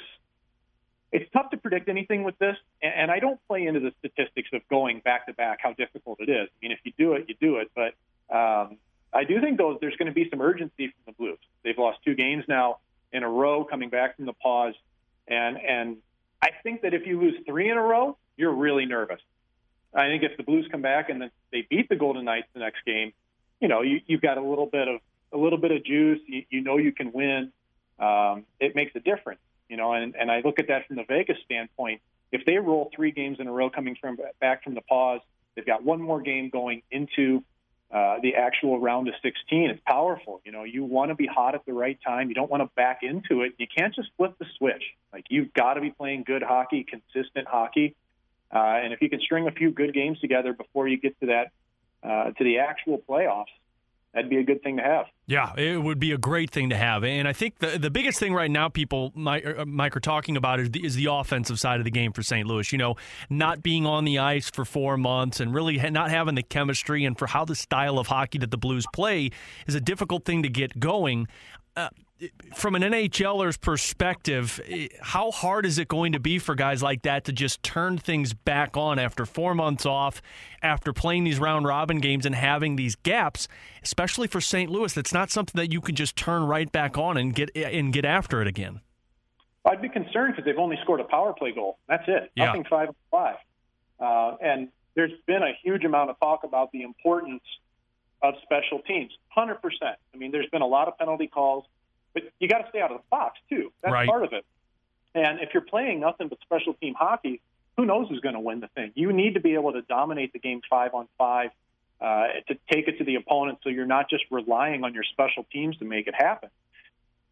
[1.12, 4.48] it's tough to predict anything with this, and, and I don't play into the statistics
[4.52, 6.48] of going back to back how difficult it is.
[6.48, 7.70] I mean, if you do it, you do it.
[7.74, 7.94] But
[8.34, 8.78] um,
[9.12, 11.38] I do think though there's going to be some urgency from the Blues.
[11.62, 12.78] They've lost two games now
[13.12, 14.74] in a row, coming back from the pause,
[15.28, 15.98] and and
[16.42, 19.20] I think that if you lose three in a row, you're really nervous.
[19.94, 22.60] I think if the Blues come back and then they beat the Golden Knights the
[22.60, 23.12] next game,
[23.60, 25.00] you know, you, you've got a little bit of
[25.34, 27.52] a little bit of juice, you, you know you can win.
[27.98, 29.92] Um, it makes a difference, you know.
[29.92, 32.00] And, and I look at that from the Vegas standpoint.
[32.32, 35.20] If they roll three games in a row coming from back from the pause,
[35.54, 37.44] they've got one more game going into
[37.92, 39.70] uh, the actual round of 16.
[39.70, 40.40] It's powerful.
[40.44, 42.28] You know, you want to be hot at the right time.
[42.28, 43.52] You don't want to back into it.
[43.58, 44.82] You can't just flip the switch.
[45.12, 47.94] Like you've got to be playing good hockey, consistent hockey.
[48.52, 51.26] Uh, and if you can string a few good games together before you get to
[51.26, 51.52] that
[52.02, 53.46] uh, to the actual playoffs,
[54.14, 55.06] that'd be a good thing to have.
[55.26, 57.04] Yeah, it would be a great thing to have.
[57.04, 60.36] And I think the the biggest thing right now, people, Mike, uh, Mike are talking
[60.36, 62.46] about is the, is the offensive side of the game for St.
[62.46, 62.70] Louis.
[62.72, 62.96] You know,
[63.28, 67.18] not being on the ice for four months and really not having the chemistry and
[67.18, 69.30] for how the style of hockey that the Blues play
[69.66, 71.26] is a difficult thing to get going.
[71.76, 71.88] Uh,
[72.54, 74.60] from an NHLer's perspective,
[75.00, 78.32] how hard is it going to be for guys like that to just turn things
[78.32, 80.22] back on after four months off,
[80.62, 83.48] after playing these round robin games and having these gaps,
[83.82, 84.70] especially for St.
[84.70, 84.92] Louis?
[84.92, 88.04] That's not something that you can just turn right back on and get and get
[88.04, 88.80] after it again.
[89.64, 91.78] I'd be concerned because they've only scored a power play goal.
[91.88, 92.30] That's it.
[92.34, 92.46] Yeah.
[92.46, 93.36] Nothing five five.
[93.98, 97.42] Uh, and there's been a huge amount of talk about the importance
[98.22, 99.12] of special teams.
[99.28, 99.96] Hundred percent.
[100.14, 101.64] I mean, there's been a lot of penalty calls
[102.14, 103.72] but you got to stay out of the box too.
[103.82, 104.08] That's right.
[104.08, 104.44] part of it.
[105.14, 107.40] And if you're playing nothing but special team hockey,
[107.76, 108.92] who knows who's going to win the thing?
[108.94, 111.50] You need to be able to dominate the game five on five
[112.00, 115.46] uh, to take it to the opponent, so you're not just relying on your special
[115.52, 116.50] teams to make it happen.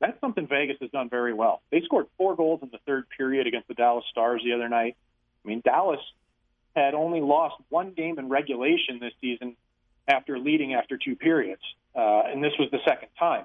[0.01, 1.63] That's something Vegas has done very well.
[1.71, 4.97] They scored four goals in the third period against the Dallas Stars the other night.
[5.45, 6.01] I mean, Dallas
[6.75, 9.57] had only lost one game in regulation this season
[10.09, 11.63] after leading after two periods.
[11.95, 13.45] uh, and this was the second time.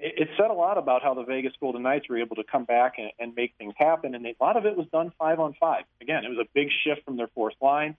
[0.00, 2.94] It, said a lot about how the Vegas Golden Knights were able to come back
[2.98, 5.84] and, and make things happen, and a lot of it was done five on five.
[6.00, 7.96] Again, it was a big shift from their fourth line.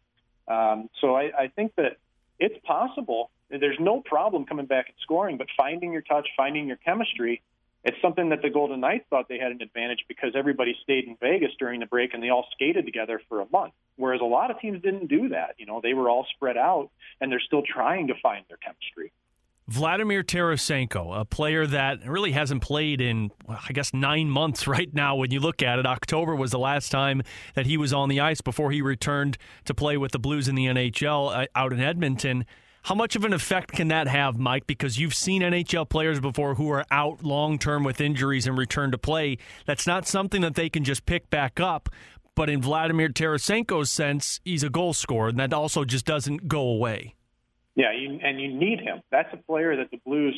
[0.47, 1.97] Um, so I, I think that
[2.39, 3.29] it's possible.
[3.49, 7.41] There's no problem coming back and scoring, but finding your touch, finding your chemistry,
[7.83, 11.15] it's something that the Golden Knights thought they had an advantage because everybody stayed in
[11.21, 13.73] Vegas during the break and they all skated together for a month.
[13.95, 15.55] Whereas a lot of teams didn't do that.
[15.57, 16.89] You know, they were all spread out
[17.21, 19.11] and they're still trying to find their chemistry.
[19.69, 25.15] Vladimir Tarasenko, a player that really hasn't played in, I guess, nine months right now
[25.15, 25.85] when you look at it.
[25.85, 27.21] October was the last time
[27.53, 30.55] that he was on the ice before he returned to play with the Blues in
[30.55, 32.45] the NHL uh, out in Edmonton.
[32.83, 34.65] How much of an effect can that have, Mike?
[34.65, 38.89] Because you've seen NHL players before who are out long term with injuries and return
[38.89, 39.37] to play.
[39.67, 41.89] That's not something that they can just pick back up.
[42.33, 46.61] But in Vladimir Tarasenko's sense, he's a goal scorer, and that also just doesn't go
[46.61, 47.15] away.
[47.79, 49.01] Yeah, you, and you need him.
[49.09, 50.37] That's a player that the Blues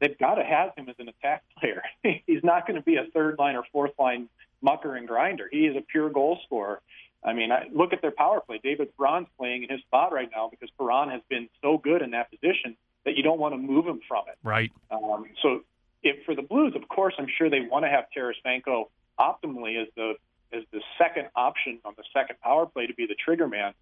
[0.00, 1.82] they've got to have him as an attack player.
[2.26, 4.30] He's not going to be a third line or fourth line
[4.62, 5.50] mucker and grinder.
[5.52, 6.80] He is a pure goal scorer.
[7.22, 8.58] I mean, I, look at their power play.
[8.62, 12.12] David Perron's playing in his spot right now because Perron has been so good in
[12.12, 14.38] that position that you don't want to move him from it.
[14.42, 14.72] Right.
[14.90, 15.60] Um, so,
[16.02, 18.84] if for the Blues, of course, I'm sure they want to have Tarasenko
[19.20, 20.14] optimally as the
[20.54, 23.74] as the second option on the second power play to be the trigger man.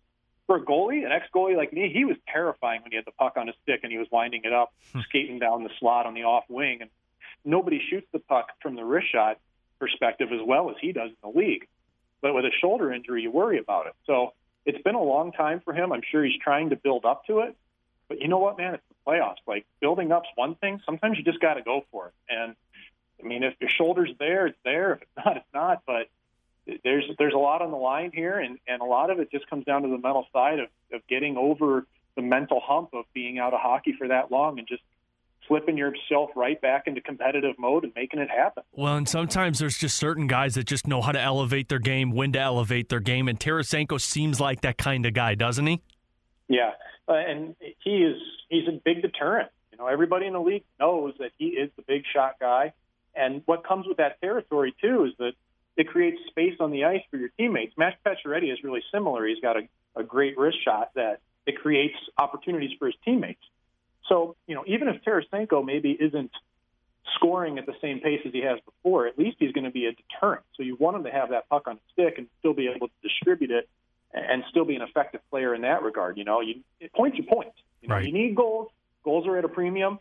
[0.46, 3.12] For a goalie, an ex goalie like me, he was terrifying when he had the
[3.12, 5.00] puck on his stick and he was winding it up, hmm.
[5.08, 6.90] skating down the slot on the off wing, and
[7.44, 9.38] nobody shoots the puck from the wrist shot
[9.78, 11.66] perspective as well as he does in the league.
[12.20, 13.94] But with a shoulder injury, you worry about it.
[14.06, 14.32] So
[14.64, 15.92] it's been a long time for him.
[15.92, 17.56] I'm sure he's trying to build up to it.
[18.08, 18.74] But you know what, man?
[18.74, 19.36] It's the playoffs.
[19.46, 20.80] Like building up's one thing.
[20.84, 22.14] Sometimes you just got to go for it.
[22.28, 22.54] And
[23.22, 24.94] I mean, if your shoulder's there, it's there.
[24.94, 25.82] If it's not, it's not.
[25.86, 26.08] But
[26.82, 29.48] there's there's a lot on the line here, and and a lot of it just
[29.48, 31.86] comes down to the mental side of of getting over
[32.16, 34.82] the mental hump of being out of hockey for that long and just
[35.46, 38.62] flipping yourself right back into competitive mode and making it happen.
[38.72, 42.12] Well, and sometimes there's just certain guys that just know how to elevate their game,
[42.12, 45.82] when to elevate their game, and Tarasenko seems like that kind of guy, doesn't he?
[46.48, 46.70] Yeah,
[47.08, 48.16] uh, and he is
[48.48, 49.50] he's a big deterrent.
[49.72, 52.72] You know, everybody in the league knows that he is the big shot guy,
[53.14, 55.32] and what comes with that territory too is that
[55.76, 57.74] it creates space on the ice for your teammates.
[57.76, 59.26] Max Pacioretty is really similar.
[59.26, 63.42] He's got a, a great wrist shot that it creates opportunities for his teammates.
[64.08, 66.30] So, you know, even if Tarasenko maybe isn't
[67.16, 69.86] scoring at the same pace as he has before, at least he's going to be
[69.86, 70.44] a deterrent.
[70.56, 72.88] So you want him to have that puck on his stick and still be able
[72.88, 73.68] to distribute it
[74.12, 76.16] and still be an effective player in that regard.
[76.16, 76.62] You know, you
[76.94, 77.56] points your points.
[77.82, 78.06] You know, right.
[78.06, 78.70] you need goals.
[79.02, 79.98] Goals are at a premium,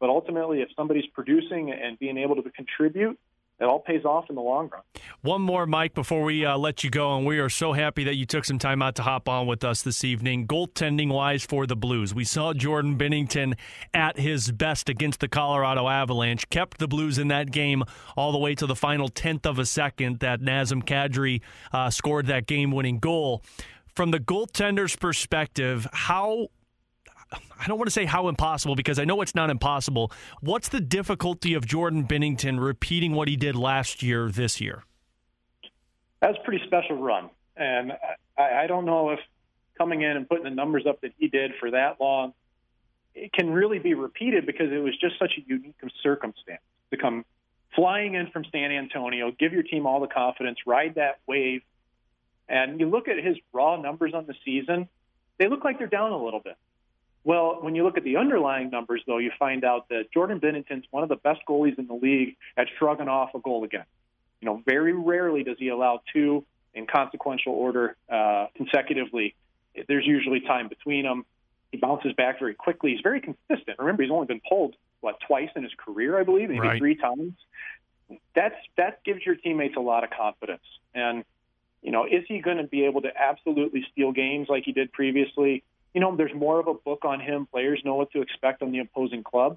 [0.00, 3.18] but ultimately, if somebody's producing and being able to contribute,
[3.58, 4.82] it all pays off in the long run.
[5.22, 8.14] One more, Mike, before we uh, let you go, and we are so happy that
[8.14, 10.46] you took some time out to hop on with us this evening.
[10.46, 13.54] Goaltending wise for the Blues, we saw Jordan Binnington
[13.94, 17.82] at his best against the Colorado Avalanche, kept the Blues in that game
[18.16, 21.40] all the way to the final tenth of a second that Nazem Kadri
[21.72, 23.42] uh, scored that game winning goal.
[23.94, 26.48] From the goaltender's perspective, how
[27.32, 30.12] I don't want to say how impossible because I know it's not impossible.
[30.40, 34.84] What's the difficulty of Jordan Binnington repeating what he did last year this year?
[36.20, 37.30] That was a pretty special run.
[37.56, 37.92] And
[38.38, 39.18] I, I don't know if
[39.76, 42.32] coming in and putting the numbers up that he did for that long
[43.16, 46.60] it can really be repeated because it was just such a unique circumstance
[46.90, 47.24] to come
[47.74, 51.62] flying in from San Antonio, give your team all the confidence, ride that wave.
[52.48, 54.88] And you look at his raw numbers on the season,
[55.38, 56.56] they look like they're down a little bit.
[57.26, 60.84] Well, when you look at the underlying numbers, though, you find out that Jordan Binnington's
[60.92, 63.84] one of the best goalies in the league at shrugging off a goal again.
[64.40, 69.34] You know, very rarely does he allow two in consequential order uh, consecutively.
[69.88, 71.26] There's usually time between them.
[71.72, 72.92] He bounces back very quickly.
[72.92, 73.76] He's very consistent.
[73.80, 76.78] Remember, he's only been pulled what twice in his career, I believe, maybe right.
[76.78, 77.32] three times.
[78.36, 80.62] That's that gives your teammates a lot of confidence.
[80.94, 81.24] And
[81.82, 84.92] you know, is he going to be able to absolutely steal games like he did
[84.92, 85.64] previously?
[85.96, 87.46] You know, there's more of a book on him.
[87.50, 89.56] Players know what to expect on the opposing club.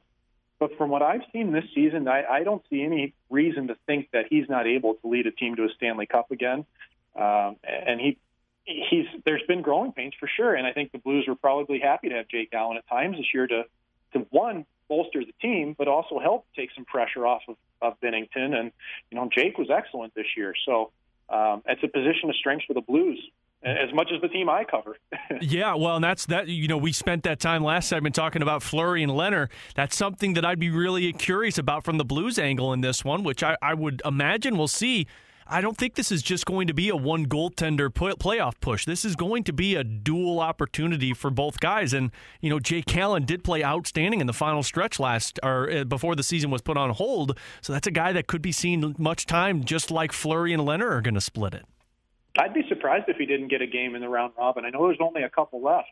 [0.58, 4.08] But from what I've seen this season, I, I don't see any reason to think
[4.14, 6.66] that he's not able to lead a team to a Stanley Cup again.
[7.14, 8.18] Um, and he,
[8.64, 10.56] he's there's been growing pains for sure.
[10.56, 13.34] And I think the Blues were probably happy to have Jake Allen at times this
[13.34, 13.66] year to,
[14.14, 18.56] to one bolster the team, but also help take some pressure off of, of Binnington.
[18.58, 18.72] And
[19.12, 20.92] you know, Jake was excellent this year, so
[21.28, 23.20] um, it's a position of strength for the Blues
[23.64, 24.98] as much as the team I cover.
[25.42, 26.48] yeah, well, and that's that.
[26.48, 29.50] You know, we spent that time last segment talking about Fleury and Lehner.
[29.76, 33.24] That's something that I'd be really curious about from the Blues angle in this one,
[33.24, 35.08] which I, I would imagine we'll see.
[35.52, 38.86] I don't think this is just going to be a one goaltender playoff push.
[38.86, 41.92] This is going to be a dual opportunity for both guys.
[41.92, 45.84] And you know, Jake Allen did play outstanding in the final stretch last or uh,
[45.86, 47.38] before the season was put on hold.
[47.62, 50.92] So that's a guy that could be seen much time, just like Fleury and Lehner
[50.92, 51.66] are going to split it.
[52.38, 54.66] I'd be surprised if he didn't get a game in the round robin.
[54.66, 55.92] I know there's only a couple left,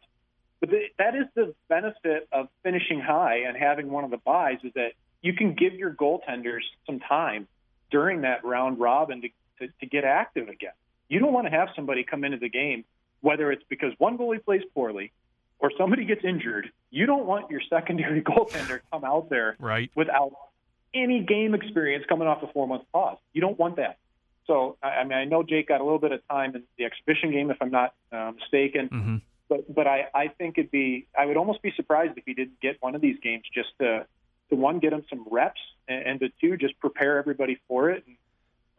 [0.60, 4.58] but the, that is the benefit of finishing high and having one of the buys
[4.64, 7.48] is that you can give your goaltenders some time
[7.90, 9.30] during that round robin to,
[9.60, 10.74] to, to get active again.
[11.10, 12.86] You don't want to have somebody come into the game,
[13.22, 15.12] whether it's because one goalie plays poorly
[15.60, 16.72] or somebody gets injured.
[16.92, 19.90] You don't want your secondary goaltender come out there right.
[19.96, 20.34] without
[20.94, 23.18] any game experience coming off a four month pause.
[23.34, 23.98] You don't want that.
[24.48, 27.32] So, I mean, I know Jake got a little bit of time in the exhibition
[27.32, 28.90] game, if I'm not uh, mistaken.
[28.90, 29.16] Mm-hmm.
[29.50, 32.60] But but I, I think it'd be I would almost be surprised if he didn't
[32.60, 34.06] get one of these games just to
[34.50, 38.04] to one get him some reps and, and to two just prepare everybody for it.
[38.08, 38.16] And,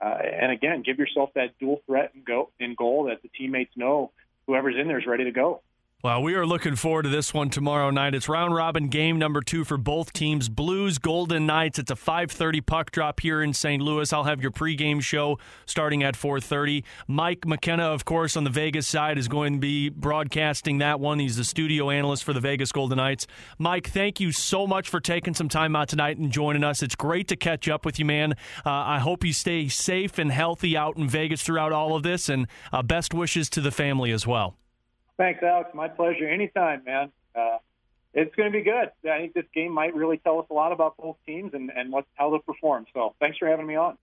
[0.00, 3.72] uh, and again, give yourself that dual threat and go in goal that the teammates
[3.76, 4.12] know
[4.46, 5.62] whoever's in there is ready to go.
[6.04, 8.14] Well, we are looking forward to this one tomorrow night.
[8.14, 10.48] It's round robin game number two for both teams.
[10.48, 11.80] Blues, Golden Knights.
[11.80, 13.82] It's a 5:30 puck drop here in St.
[13.82, 14.12] Louis.
[14.12, 16.84] I'll have your pregame show starting at 4:30.
[17.08, 21.18] Mike McKenna, of course, on the Vegas side, is going to be broadcasting that one.
[21.18, 23.26] He's the studio analyst for the Vegas Golden Knights.
[23.58, 26.80] Mike, thank you so much for taking some time out tonight and joining us.
[26.80, 28.34] It's great to catch up with you, man.
[28.64, 32.28] Uh, I hope you stay safe and healthy out in Vegas throughout all of this,
[32.28, 34.57] and uh, best wishes to the family as well.
[35.18, 35.70] Thanks, Alex.
[35.74, 36.26] My pleasure.
[36.28, 37.12] Anytime, man.
[37.34, 37.58] Uh,
[38.14, 38.90] it's going to be good.
[39.04, 41.92] I think this game might really tell us a lot about both teams and, and
[41.92, 42.86] what, how they'll perform.
[42.94, 43.98] So thanks for having me on.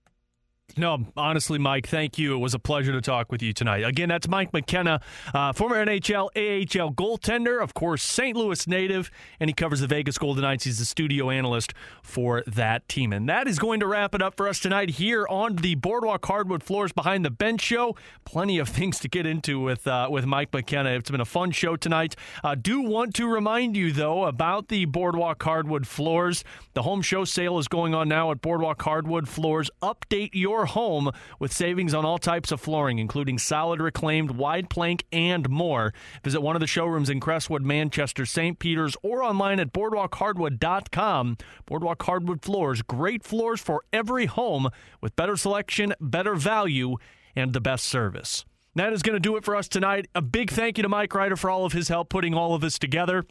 [0.78, 2.34] No, honestly, Mike, thank you.
[2.34, 3.82] It was a pleasure to talk with you tonight.
[3.82, 5.00] Again, that's Mike McKenna,
[5.32, 8.36] uh, former NHL, AHL goaltender, of course, St.
[8.36, 9.10] Louis native,
[9.40, 10.64] and he covers the Vegas Golden Knights.
[10.64, 13.14] He's the studio analyst for that team.
[13.14, 16.26] And that is going to wrap it up for us tonight here on the Boardwalk
[16.26, 17.96] Hardwood Floors Behind the Bench show.
[18.26, 20.90] Plenty of things to get into with uh, with Mike McKenna.
[20.90, 22.16] It's been a fun show tonight.
[22.44, 26.44] Uh, do want to remind you, though, about the Boardwalk Hardwood Floors.
[26.74, 29.70] The home show sale is going on now at Boardwalk Hardwood Floors.
[29.80, 35.04] Update your home with savings on all types of flooring, including solid reclaimed, wide plank,
[35.12, 35.92] and more.
[36.24, 38.58] Visit one of the showrooms in Crestwood, Manchester, St.
[38.58, 41.36] Peter's, or online at boardwalkhardwood.com.
[41.66, 44.70] Boardwalk Hardwood Floors, great floors for every home
[45.02, 46.96] with better selection, better value,
[47.34, 48.46] and the best service.
[48.76, 50.06] That is going to do it for us tonight.
[50.14, 52.60] A big thank you to Mike Ryder for all of his help putting all of
[52.60, 53.24] this together.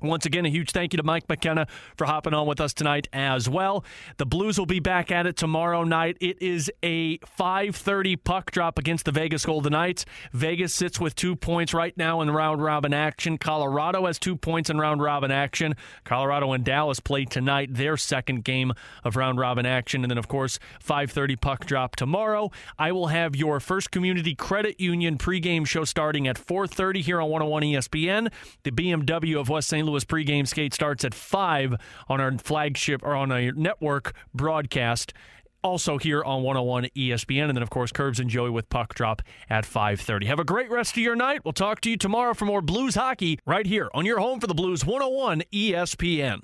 [0.00, 3.08] Once again, a huge thank you to Mike McKenna for hopping on with us tonight
[3.12, 3.84] as well.
[4.18, 6.16] The Blues will be back at it tomorrow night.
[6.20, 10.06] It is a 5:30 puck drop against the Vegas Golden Knights.
[10.32, 13.38] Vegas sits with 2 points right now in round robin action.
[13.38, 15.74] Colorado has 2 points in round robin action.
[16.04, 18.72] Colorado and Dallas play tonight their second game
[19.02, 22.52] of round robin action and then of course 5:30 puck drop tomorrow.
[22.78, 27.30] I will have your First Community Credit Union pregame show starting at 4:30 here on
[27.30, 28.28] 101 ESPN.
[28.62, 29.87] The BMW of West St.
[29.88, 31.74] Louis pregame skate starts at 5
[32.08, 35.12] on our flagship or on a network broadcast
[35.62, 39.22] also here on 101 ESPN and then of course Kerbs and Joey with Puck Drop
[39.50, 40.26] at 5:30.
[40.26, 41.44] Have a great rest of your night.
[41.44, 44.46] We'll talk to you tomorrow for more Blues hockey right here on your home for
[44.46, 46.42] the Blues 101 ESPN.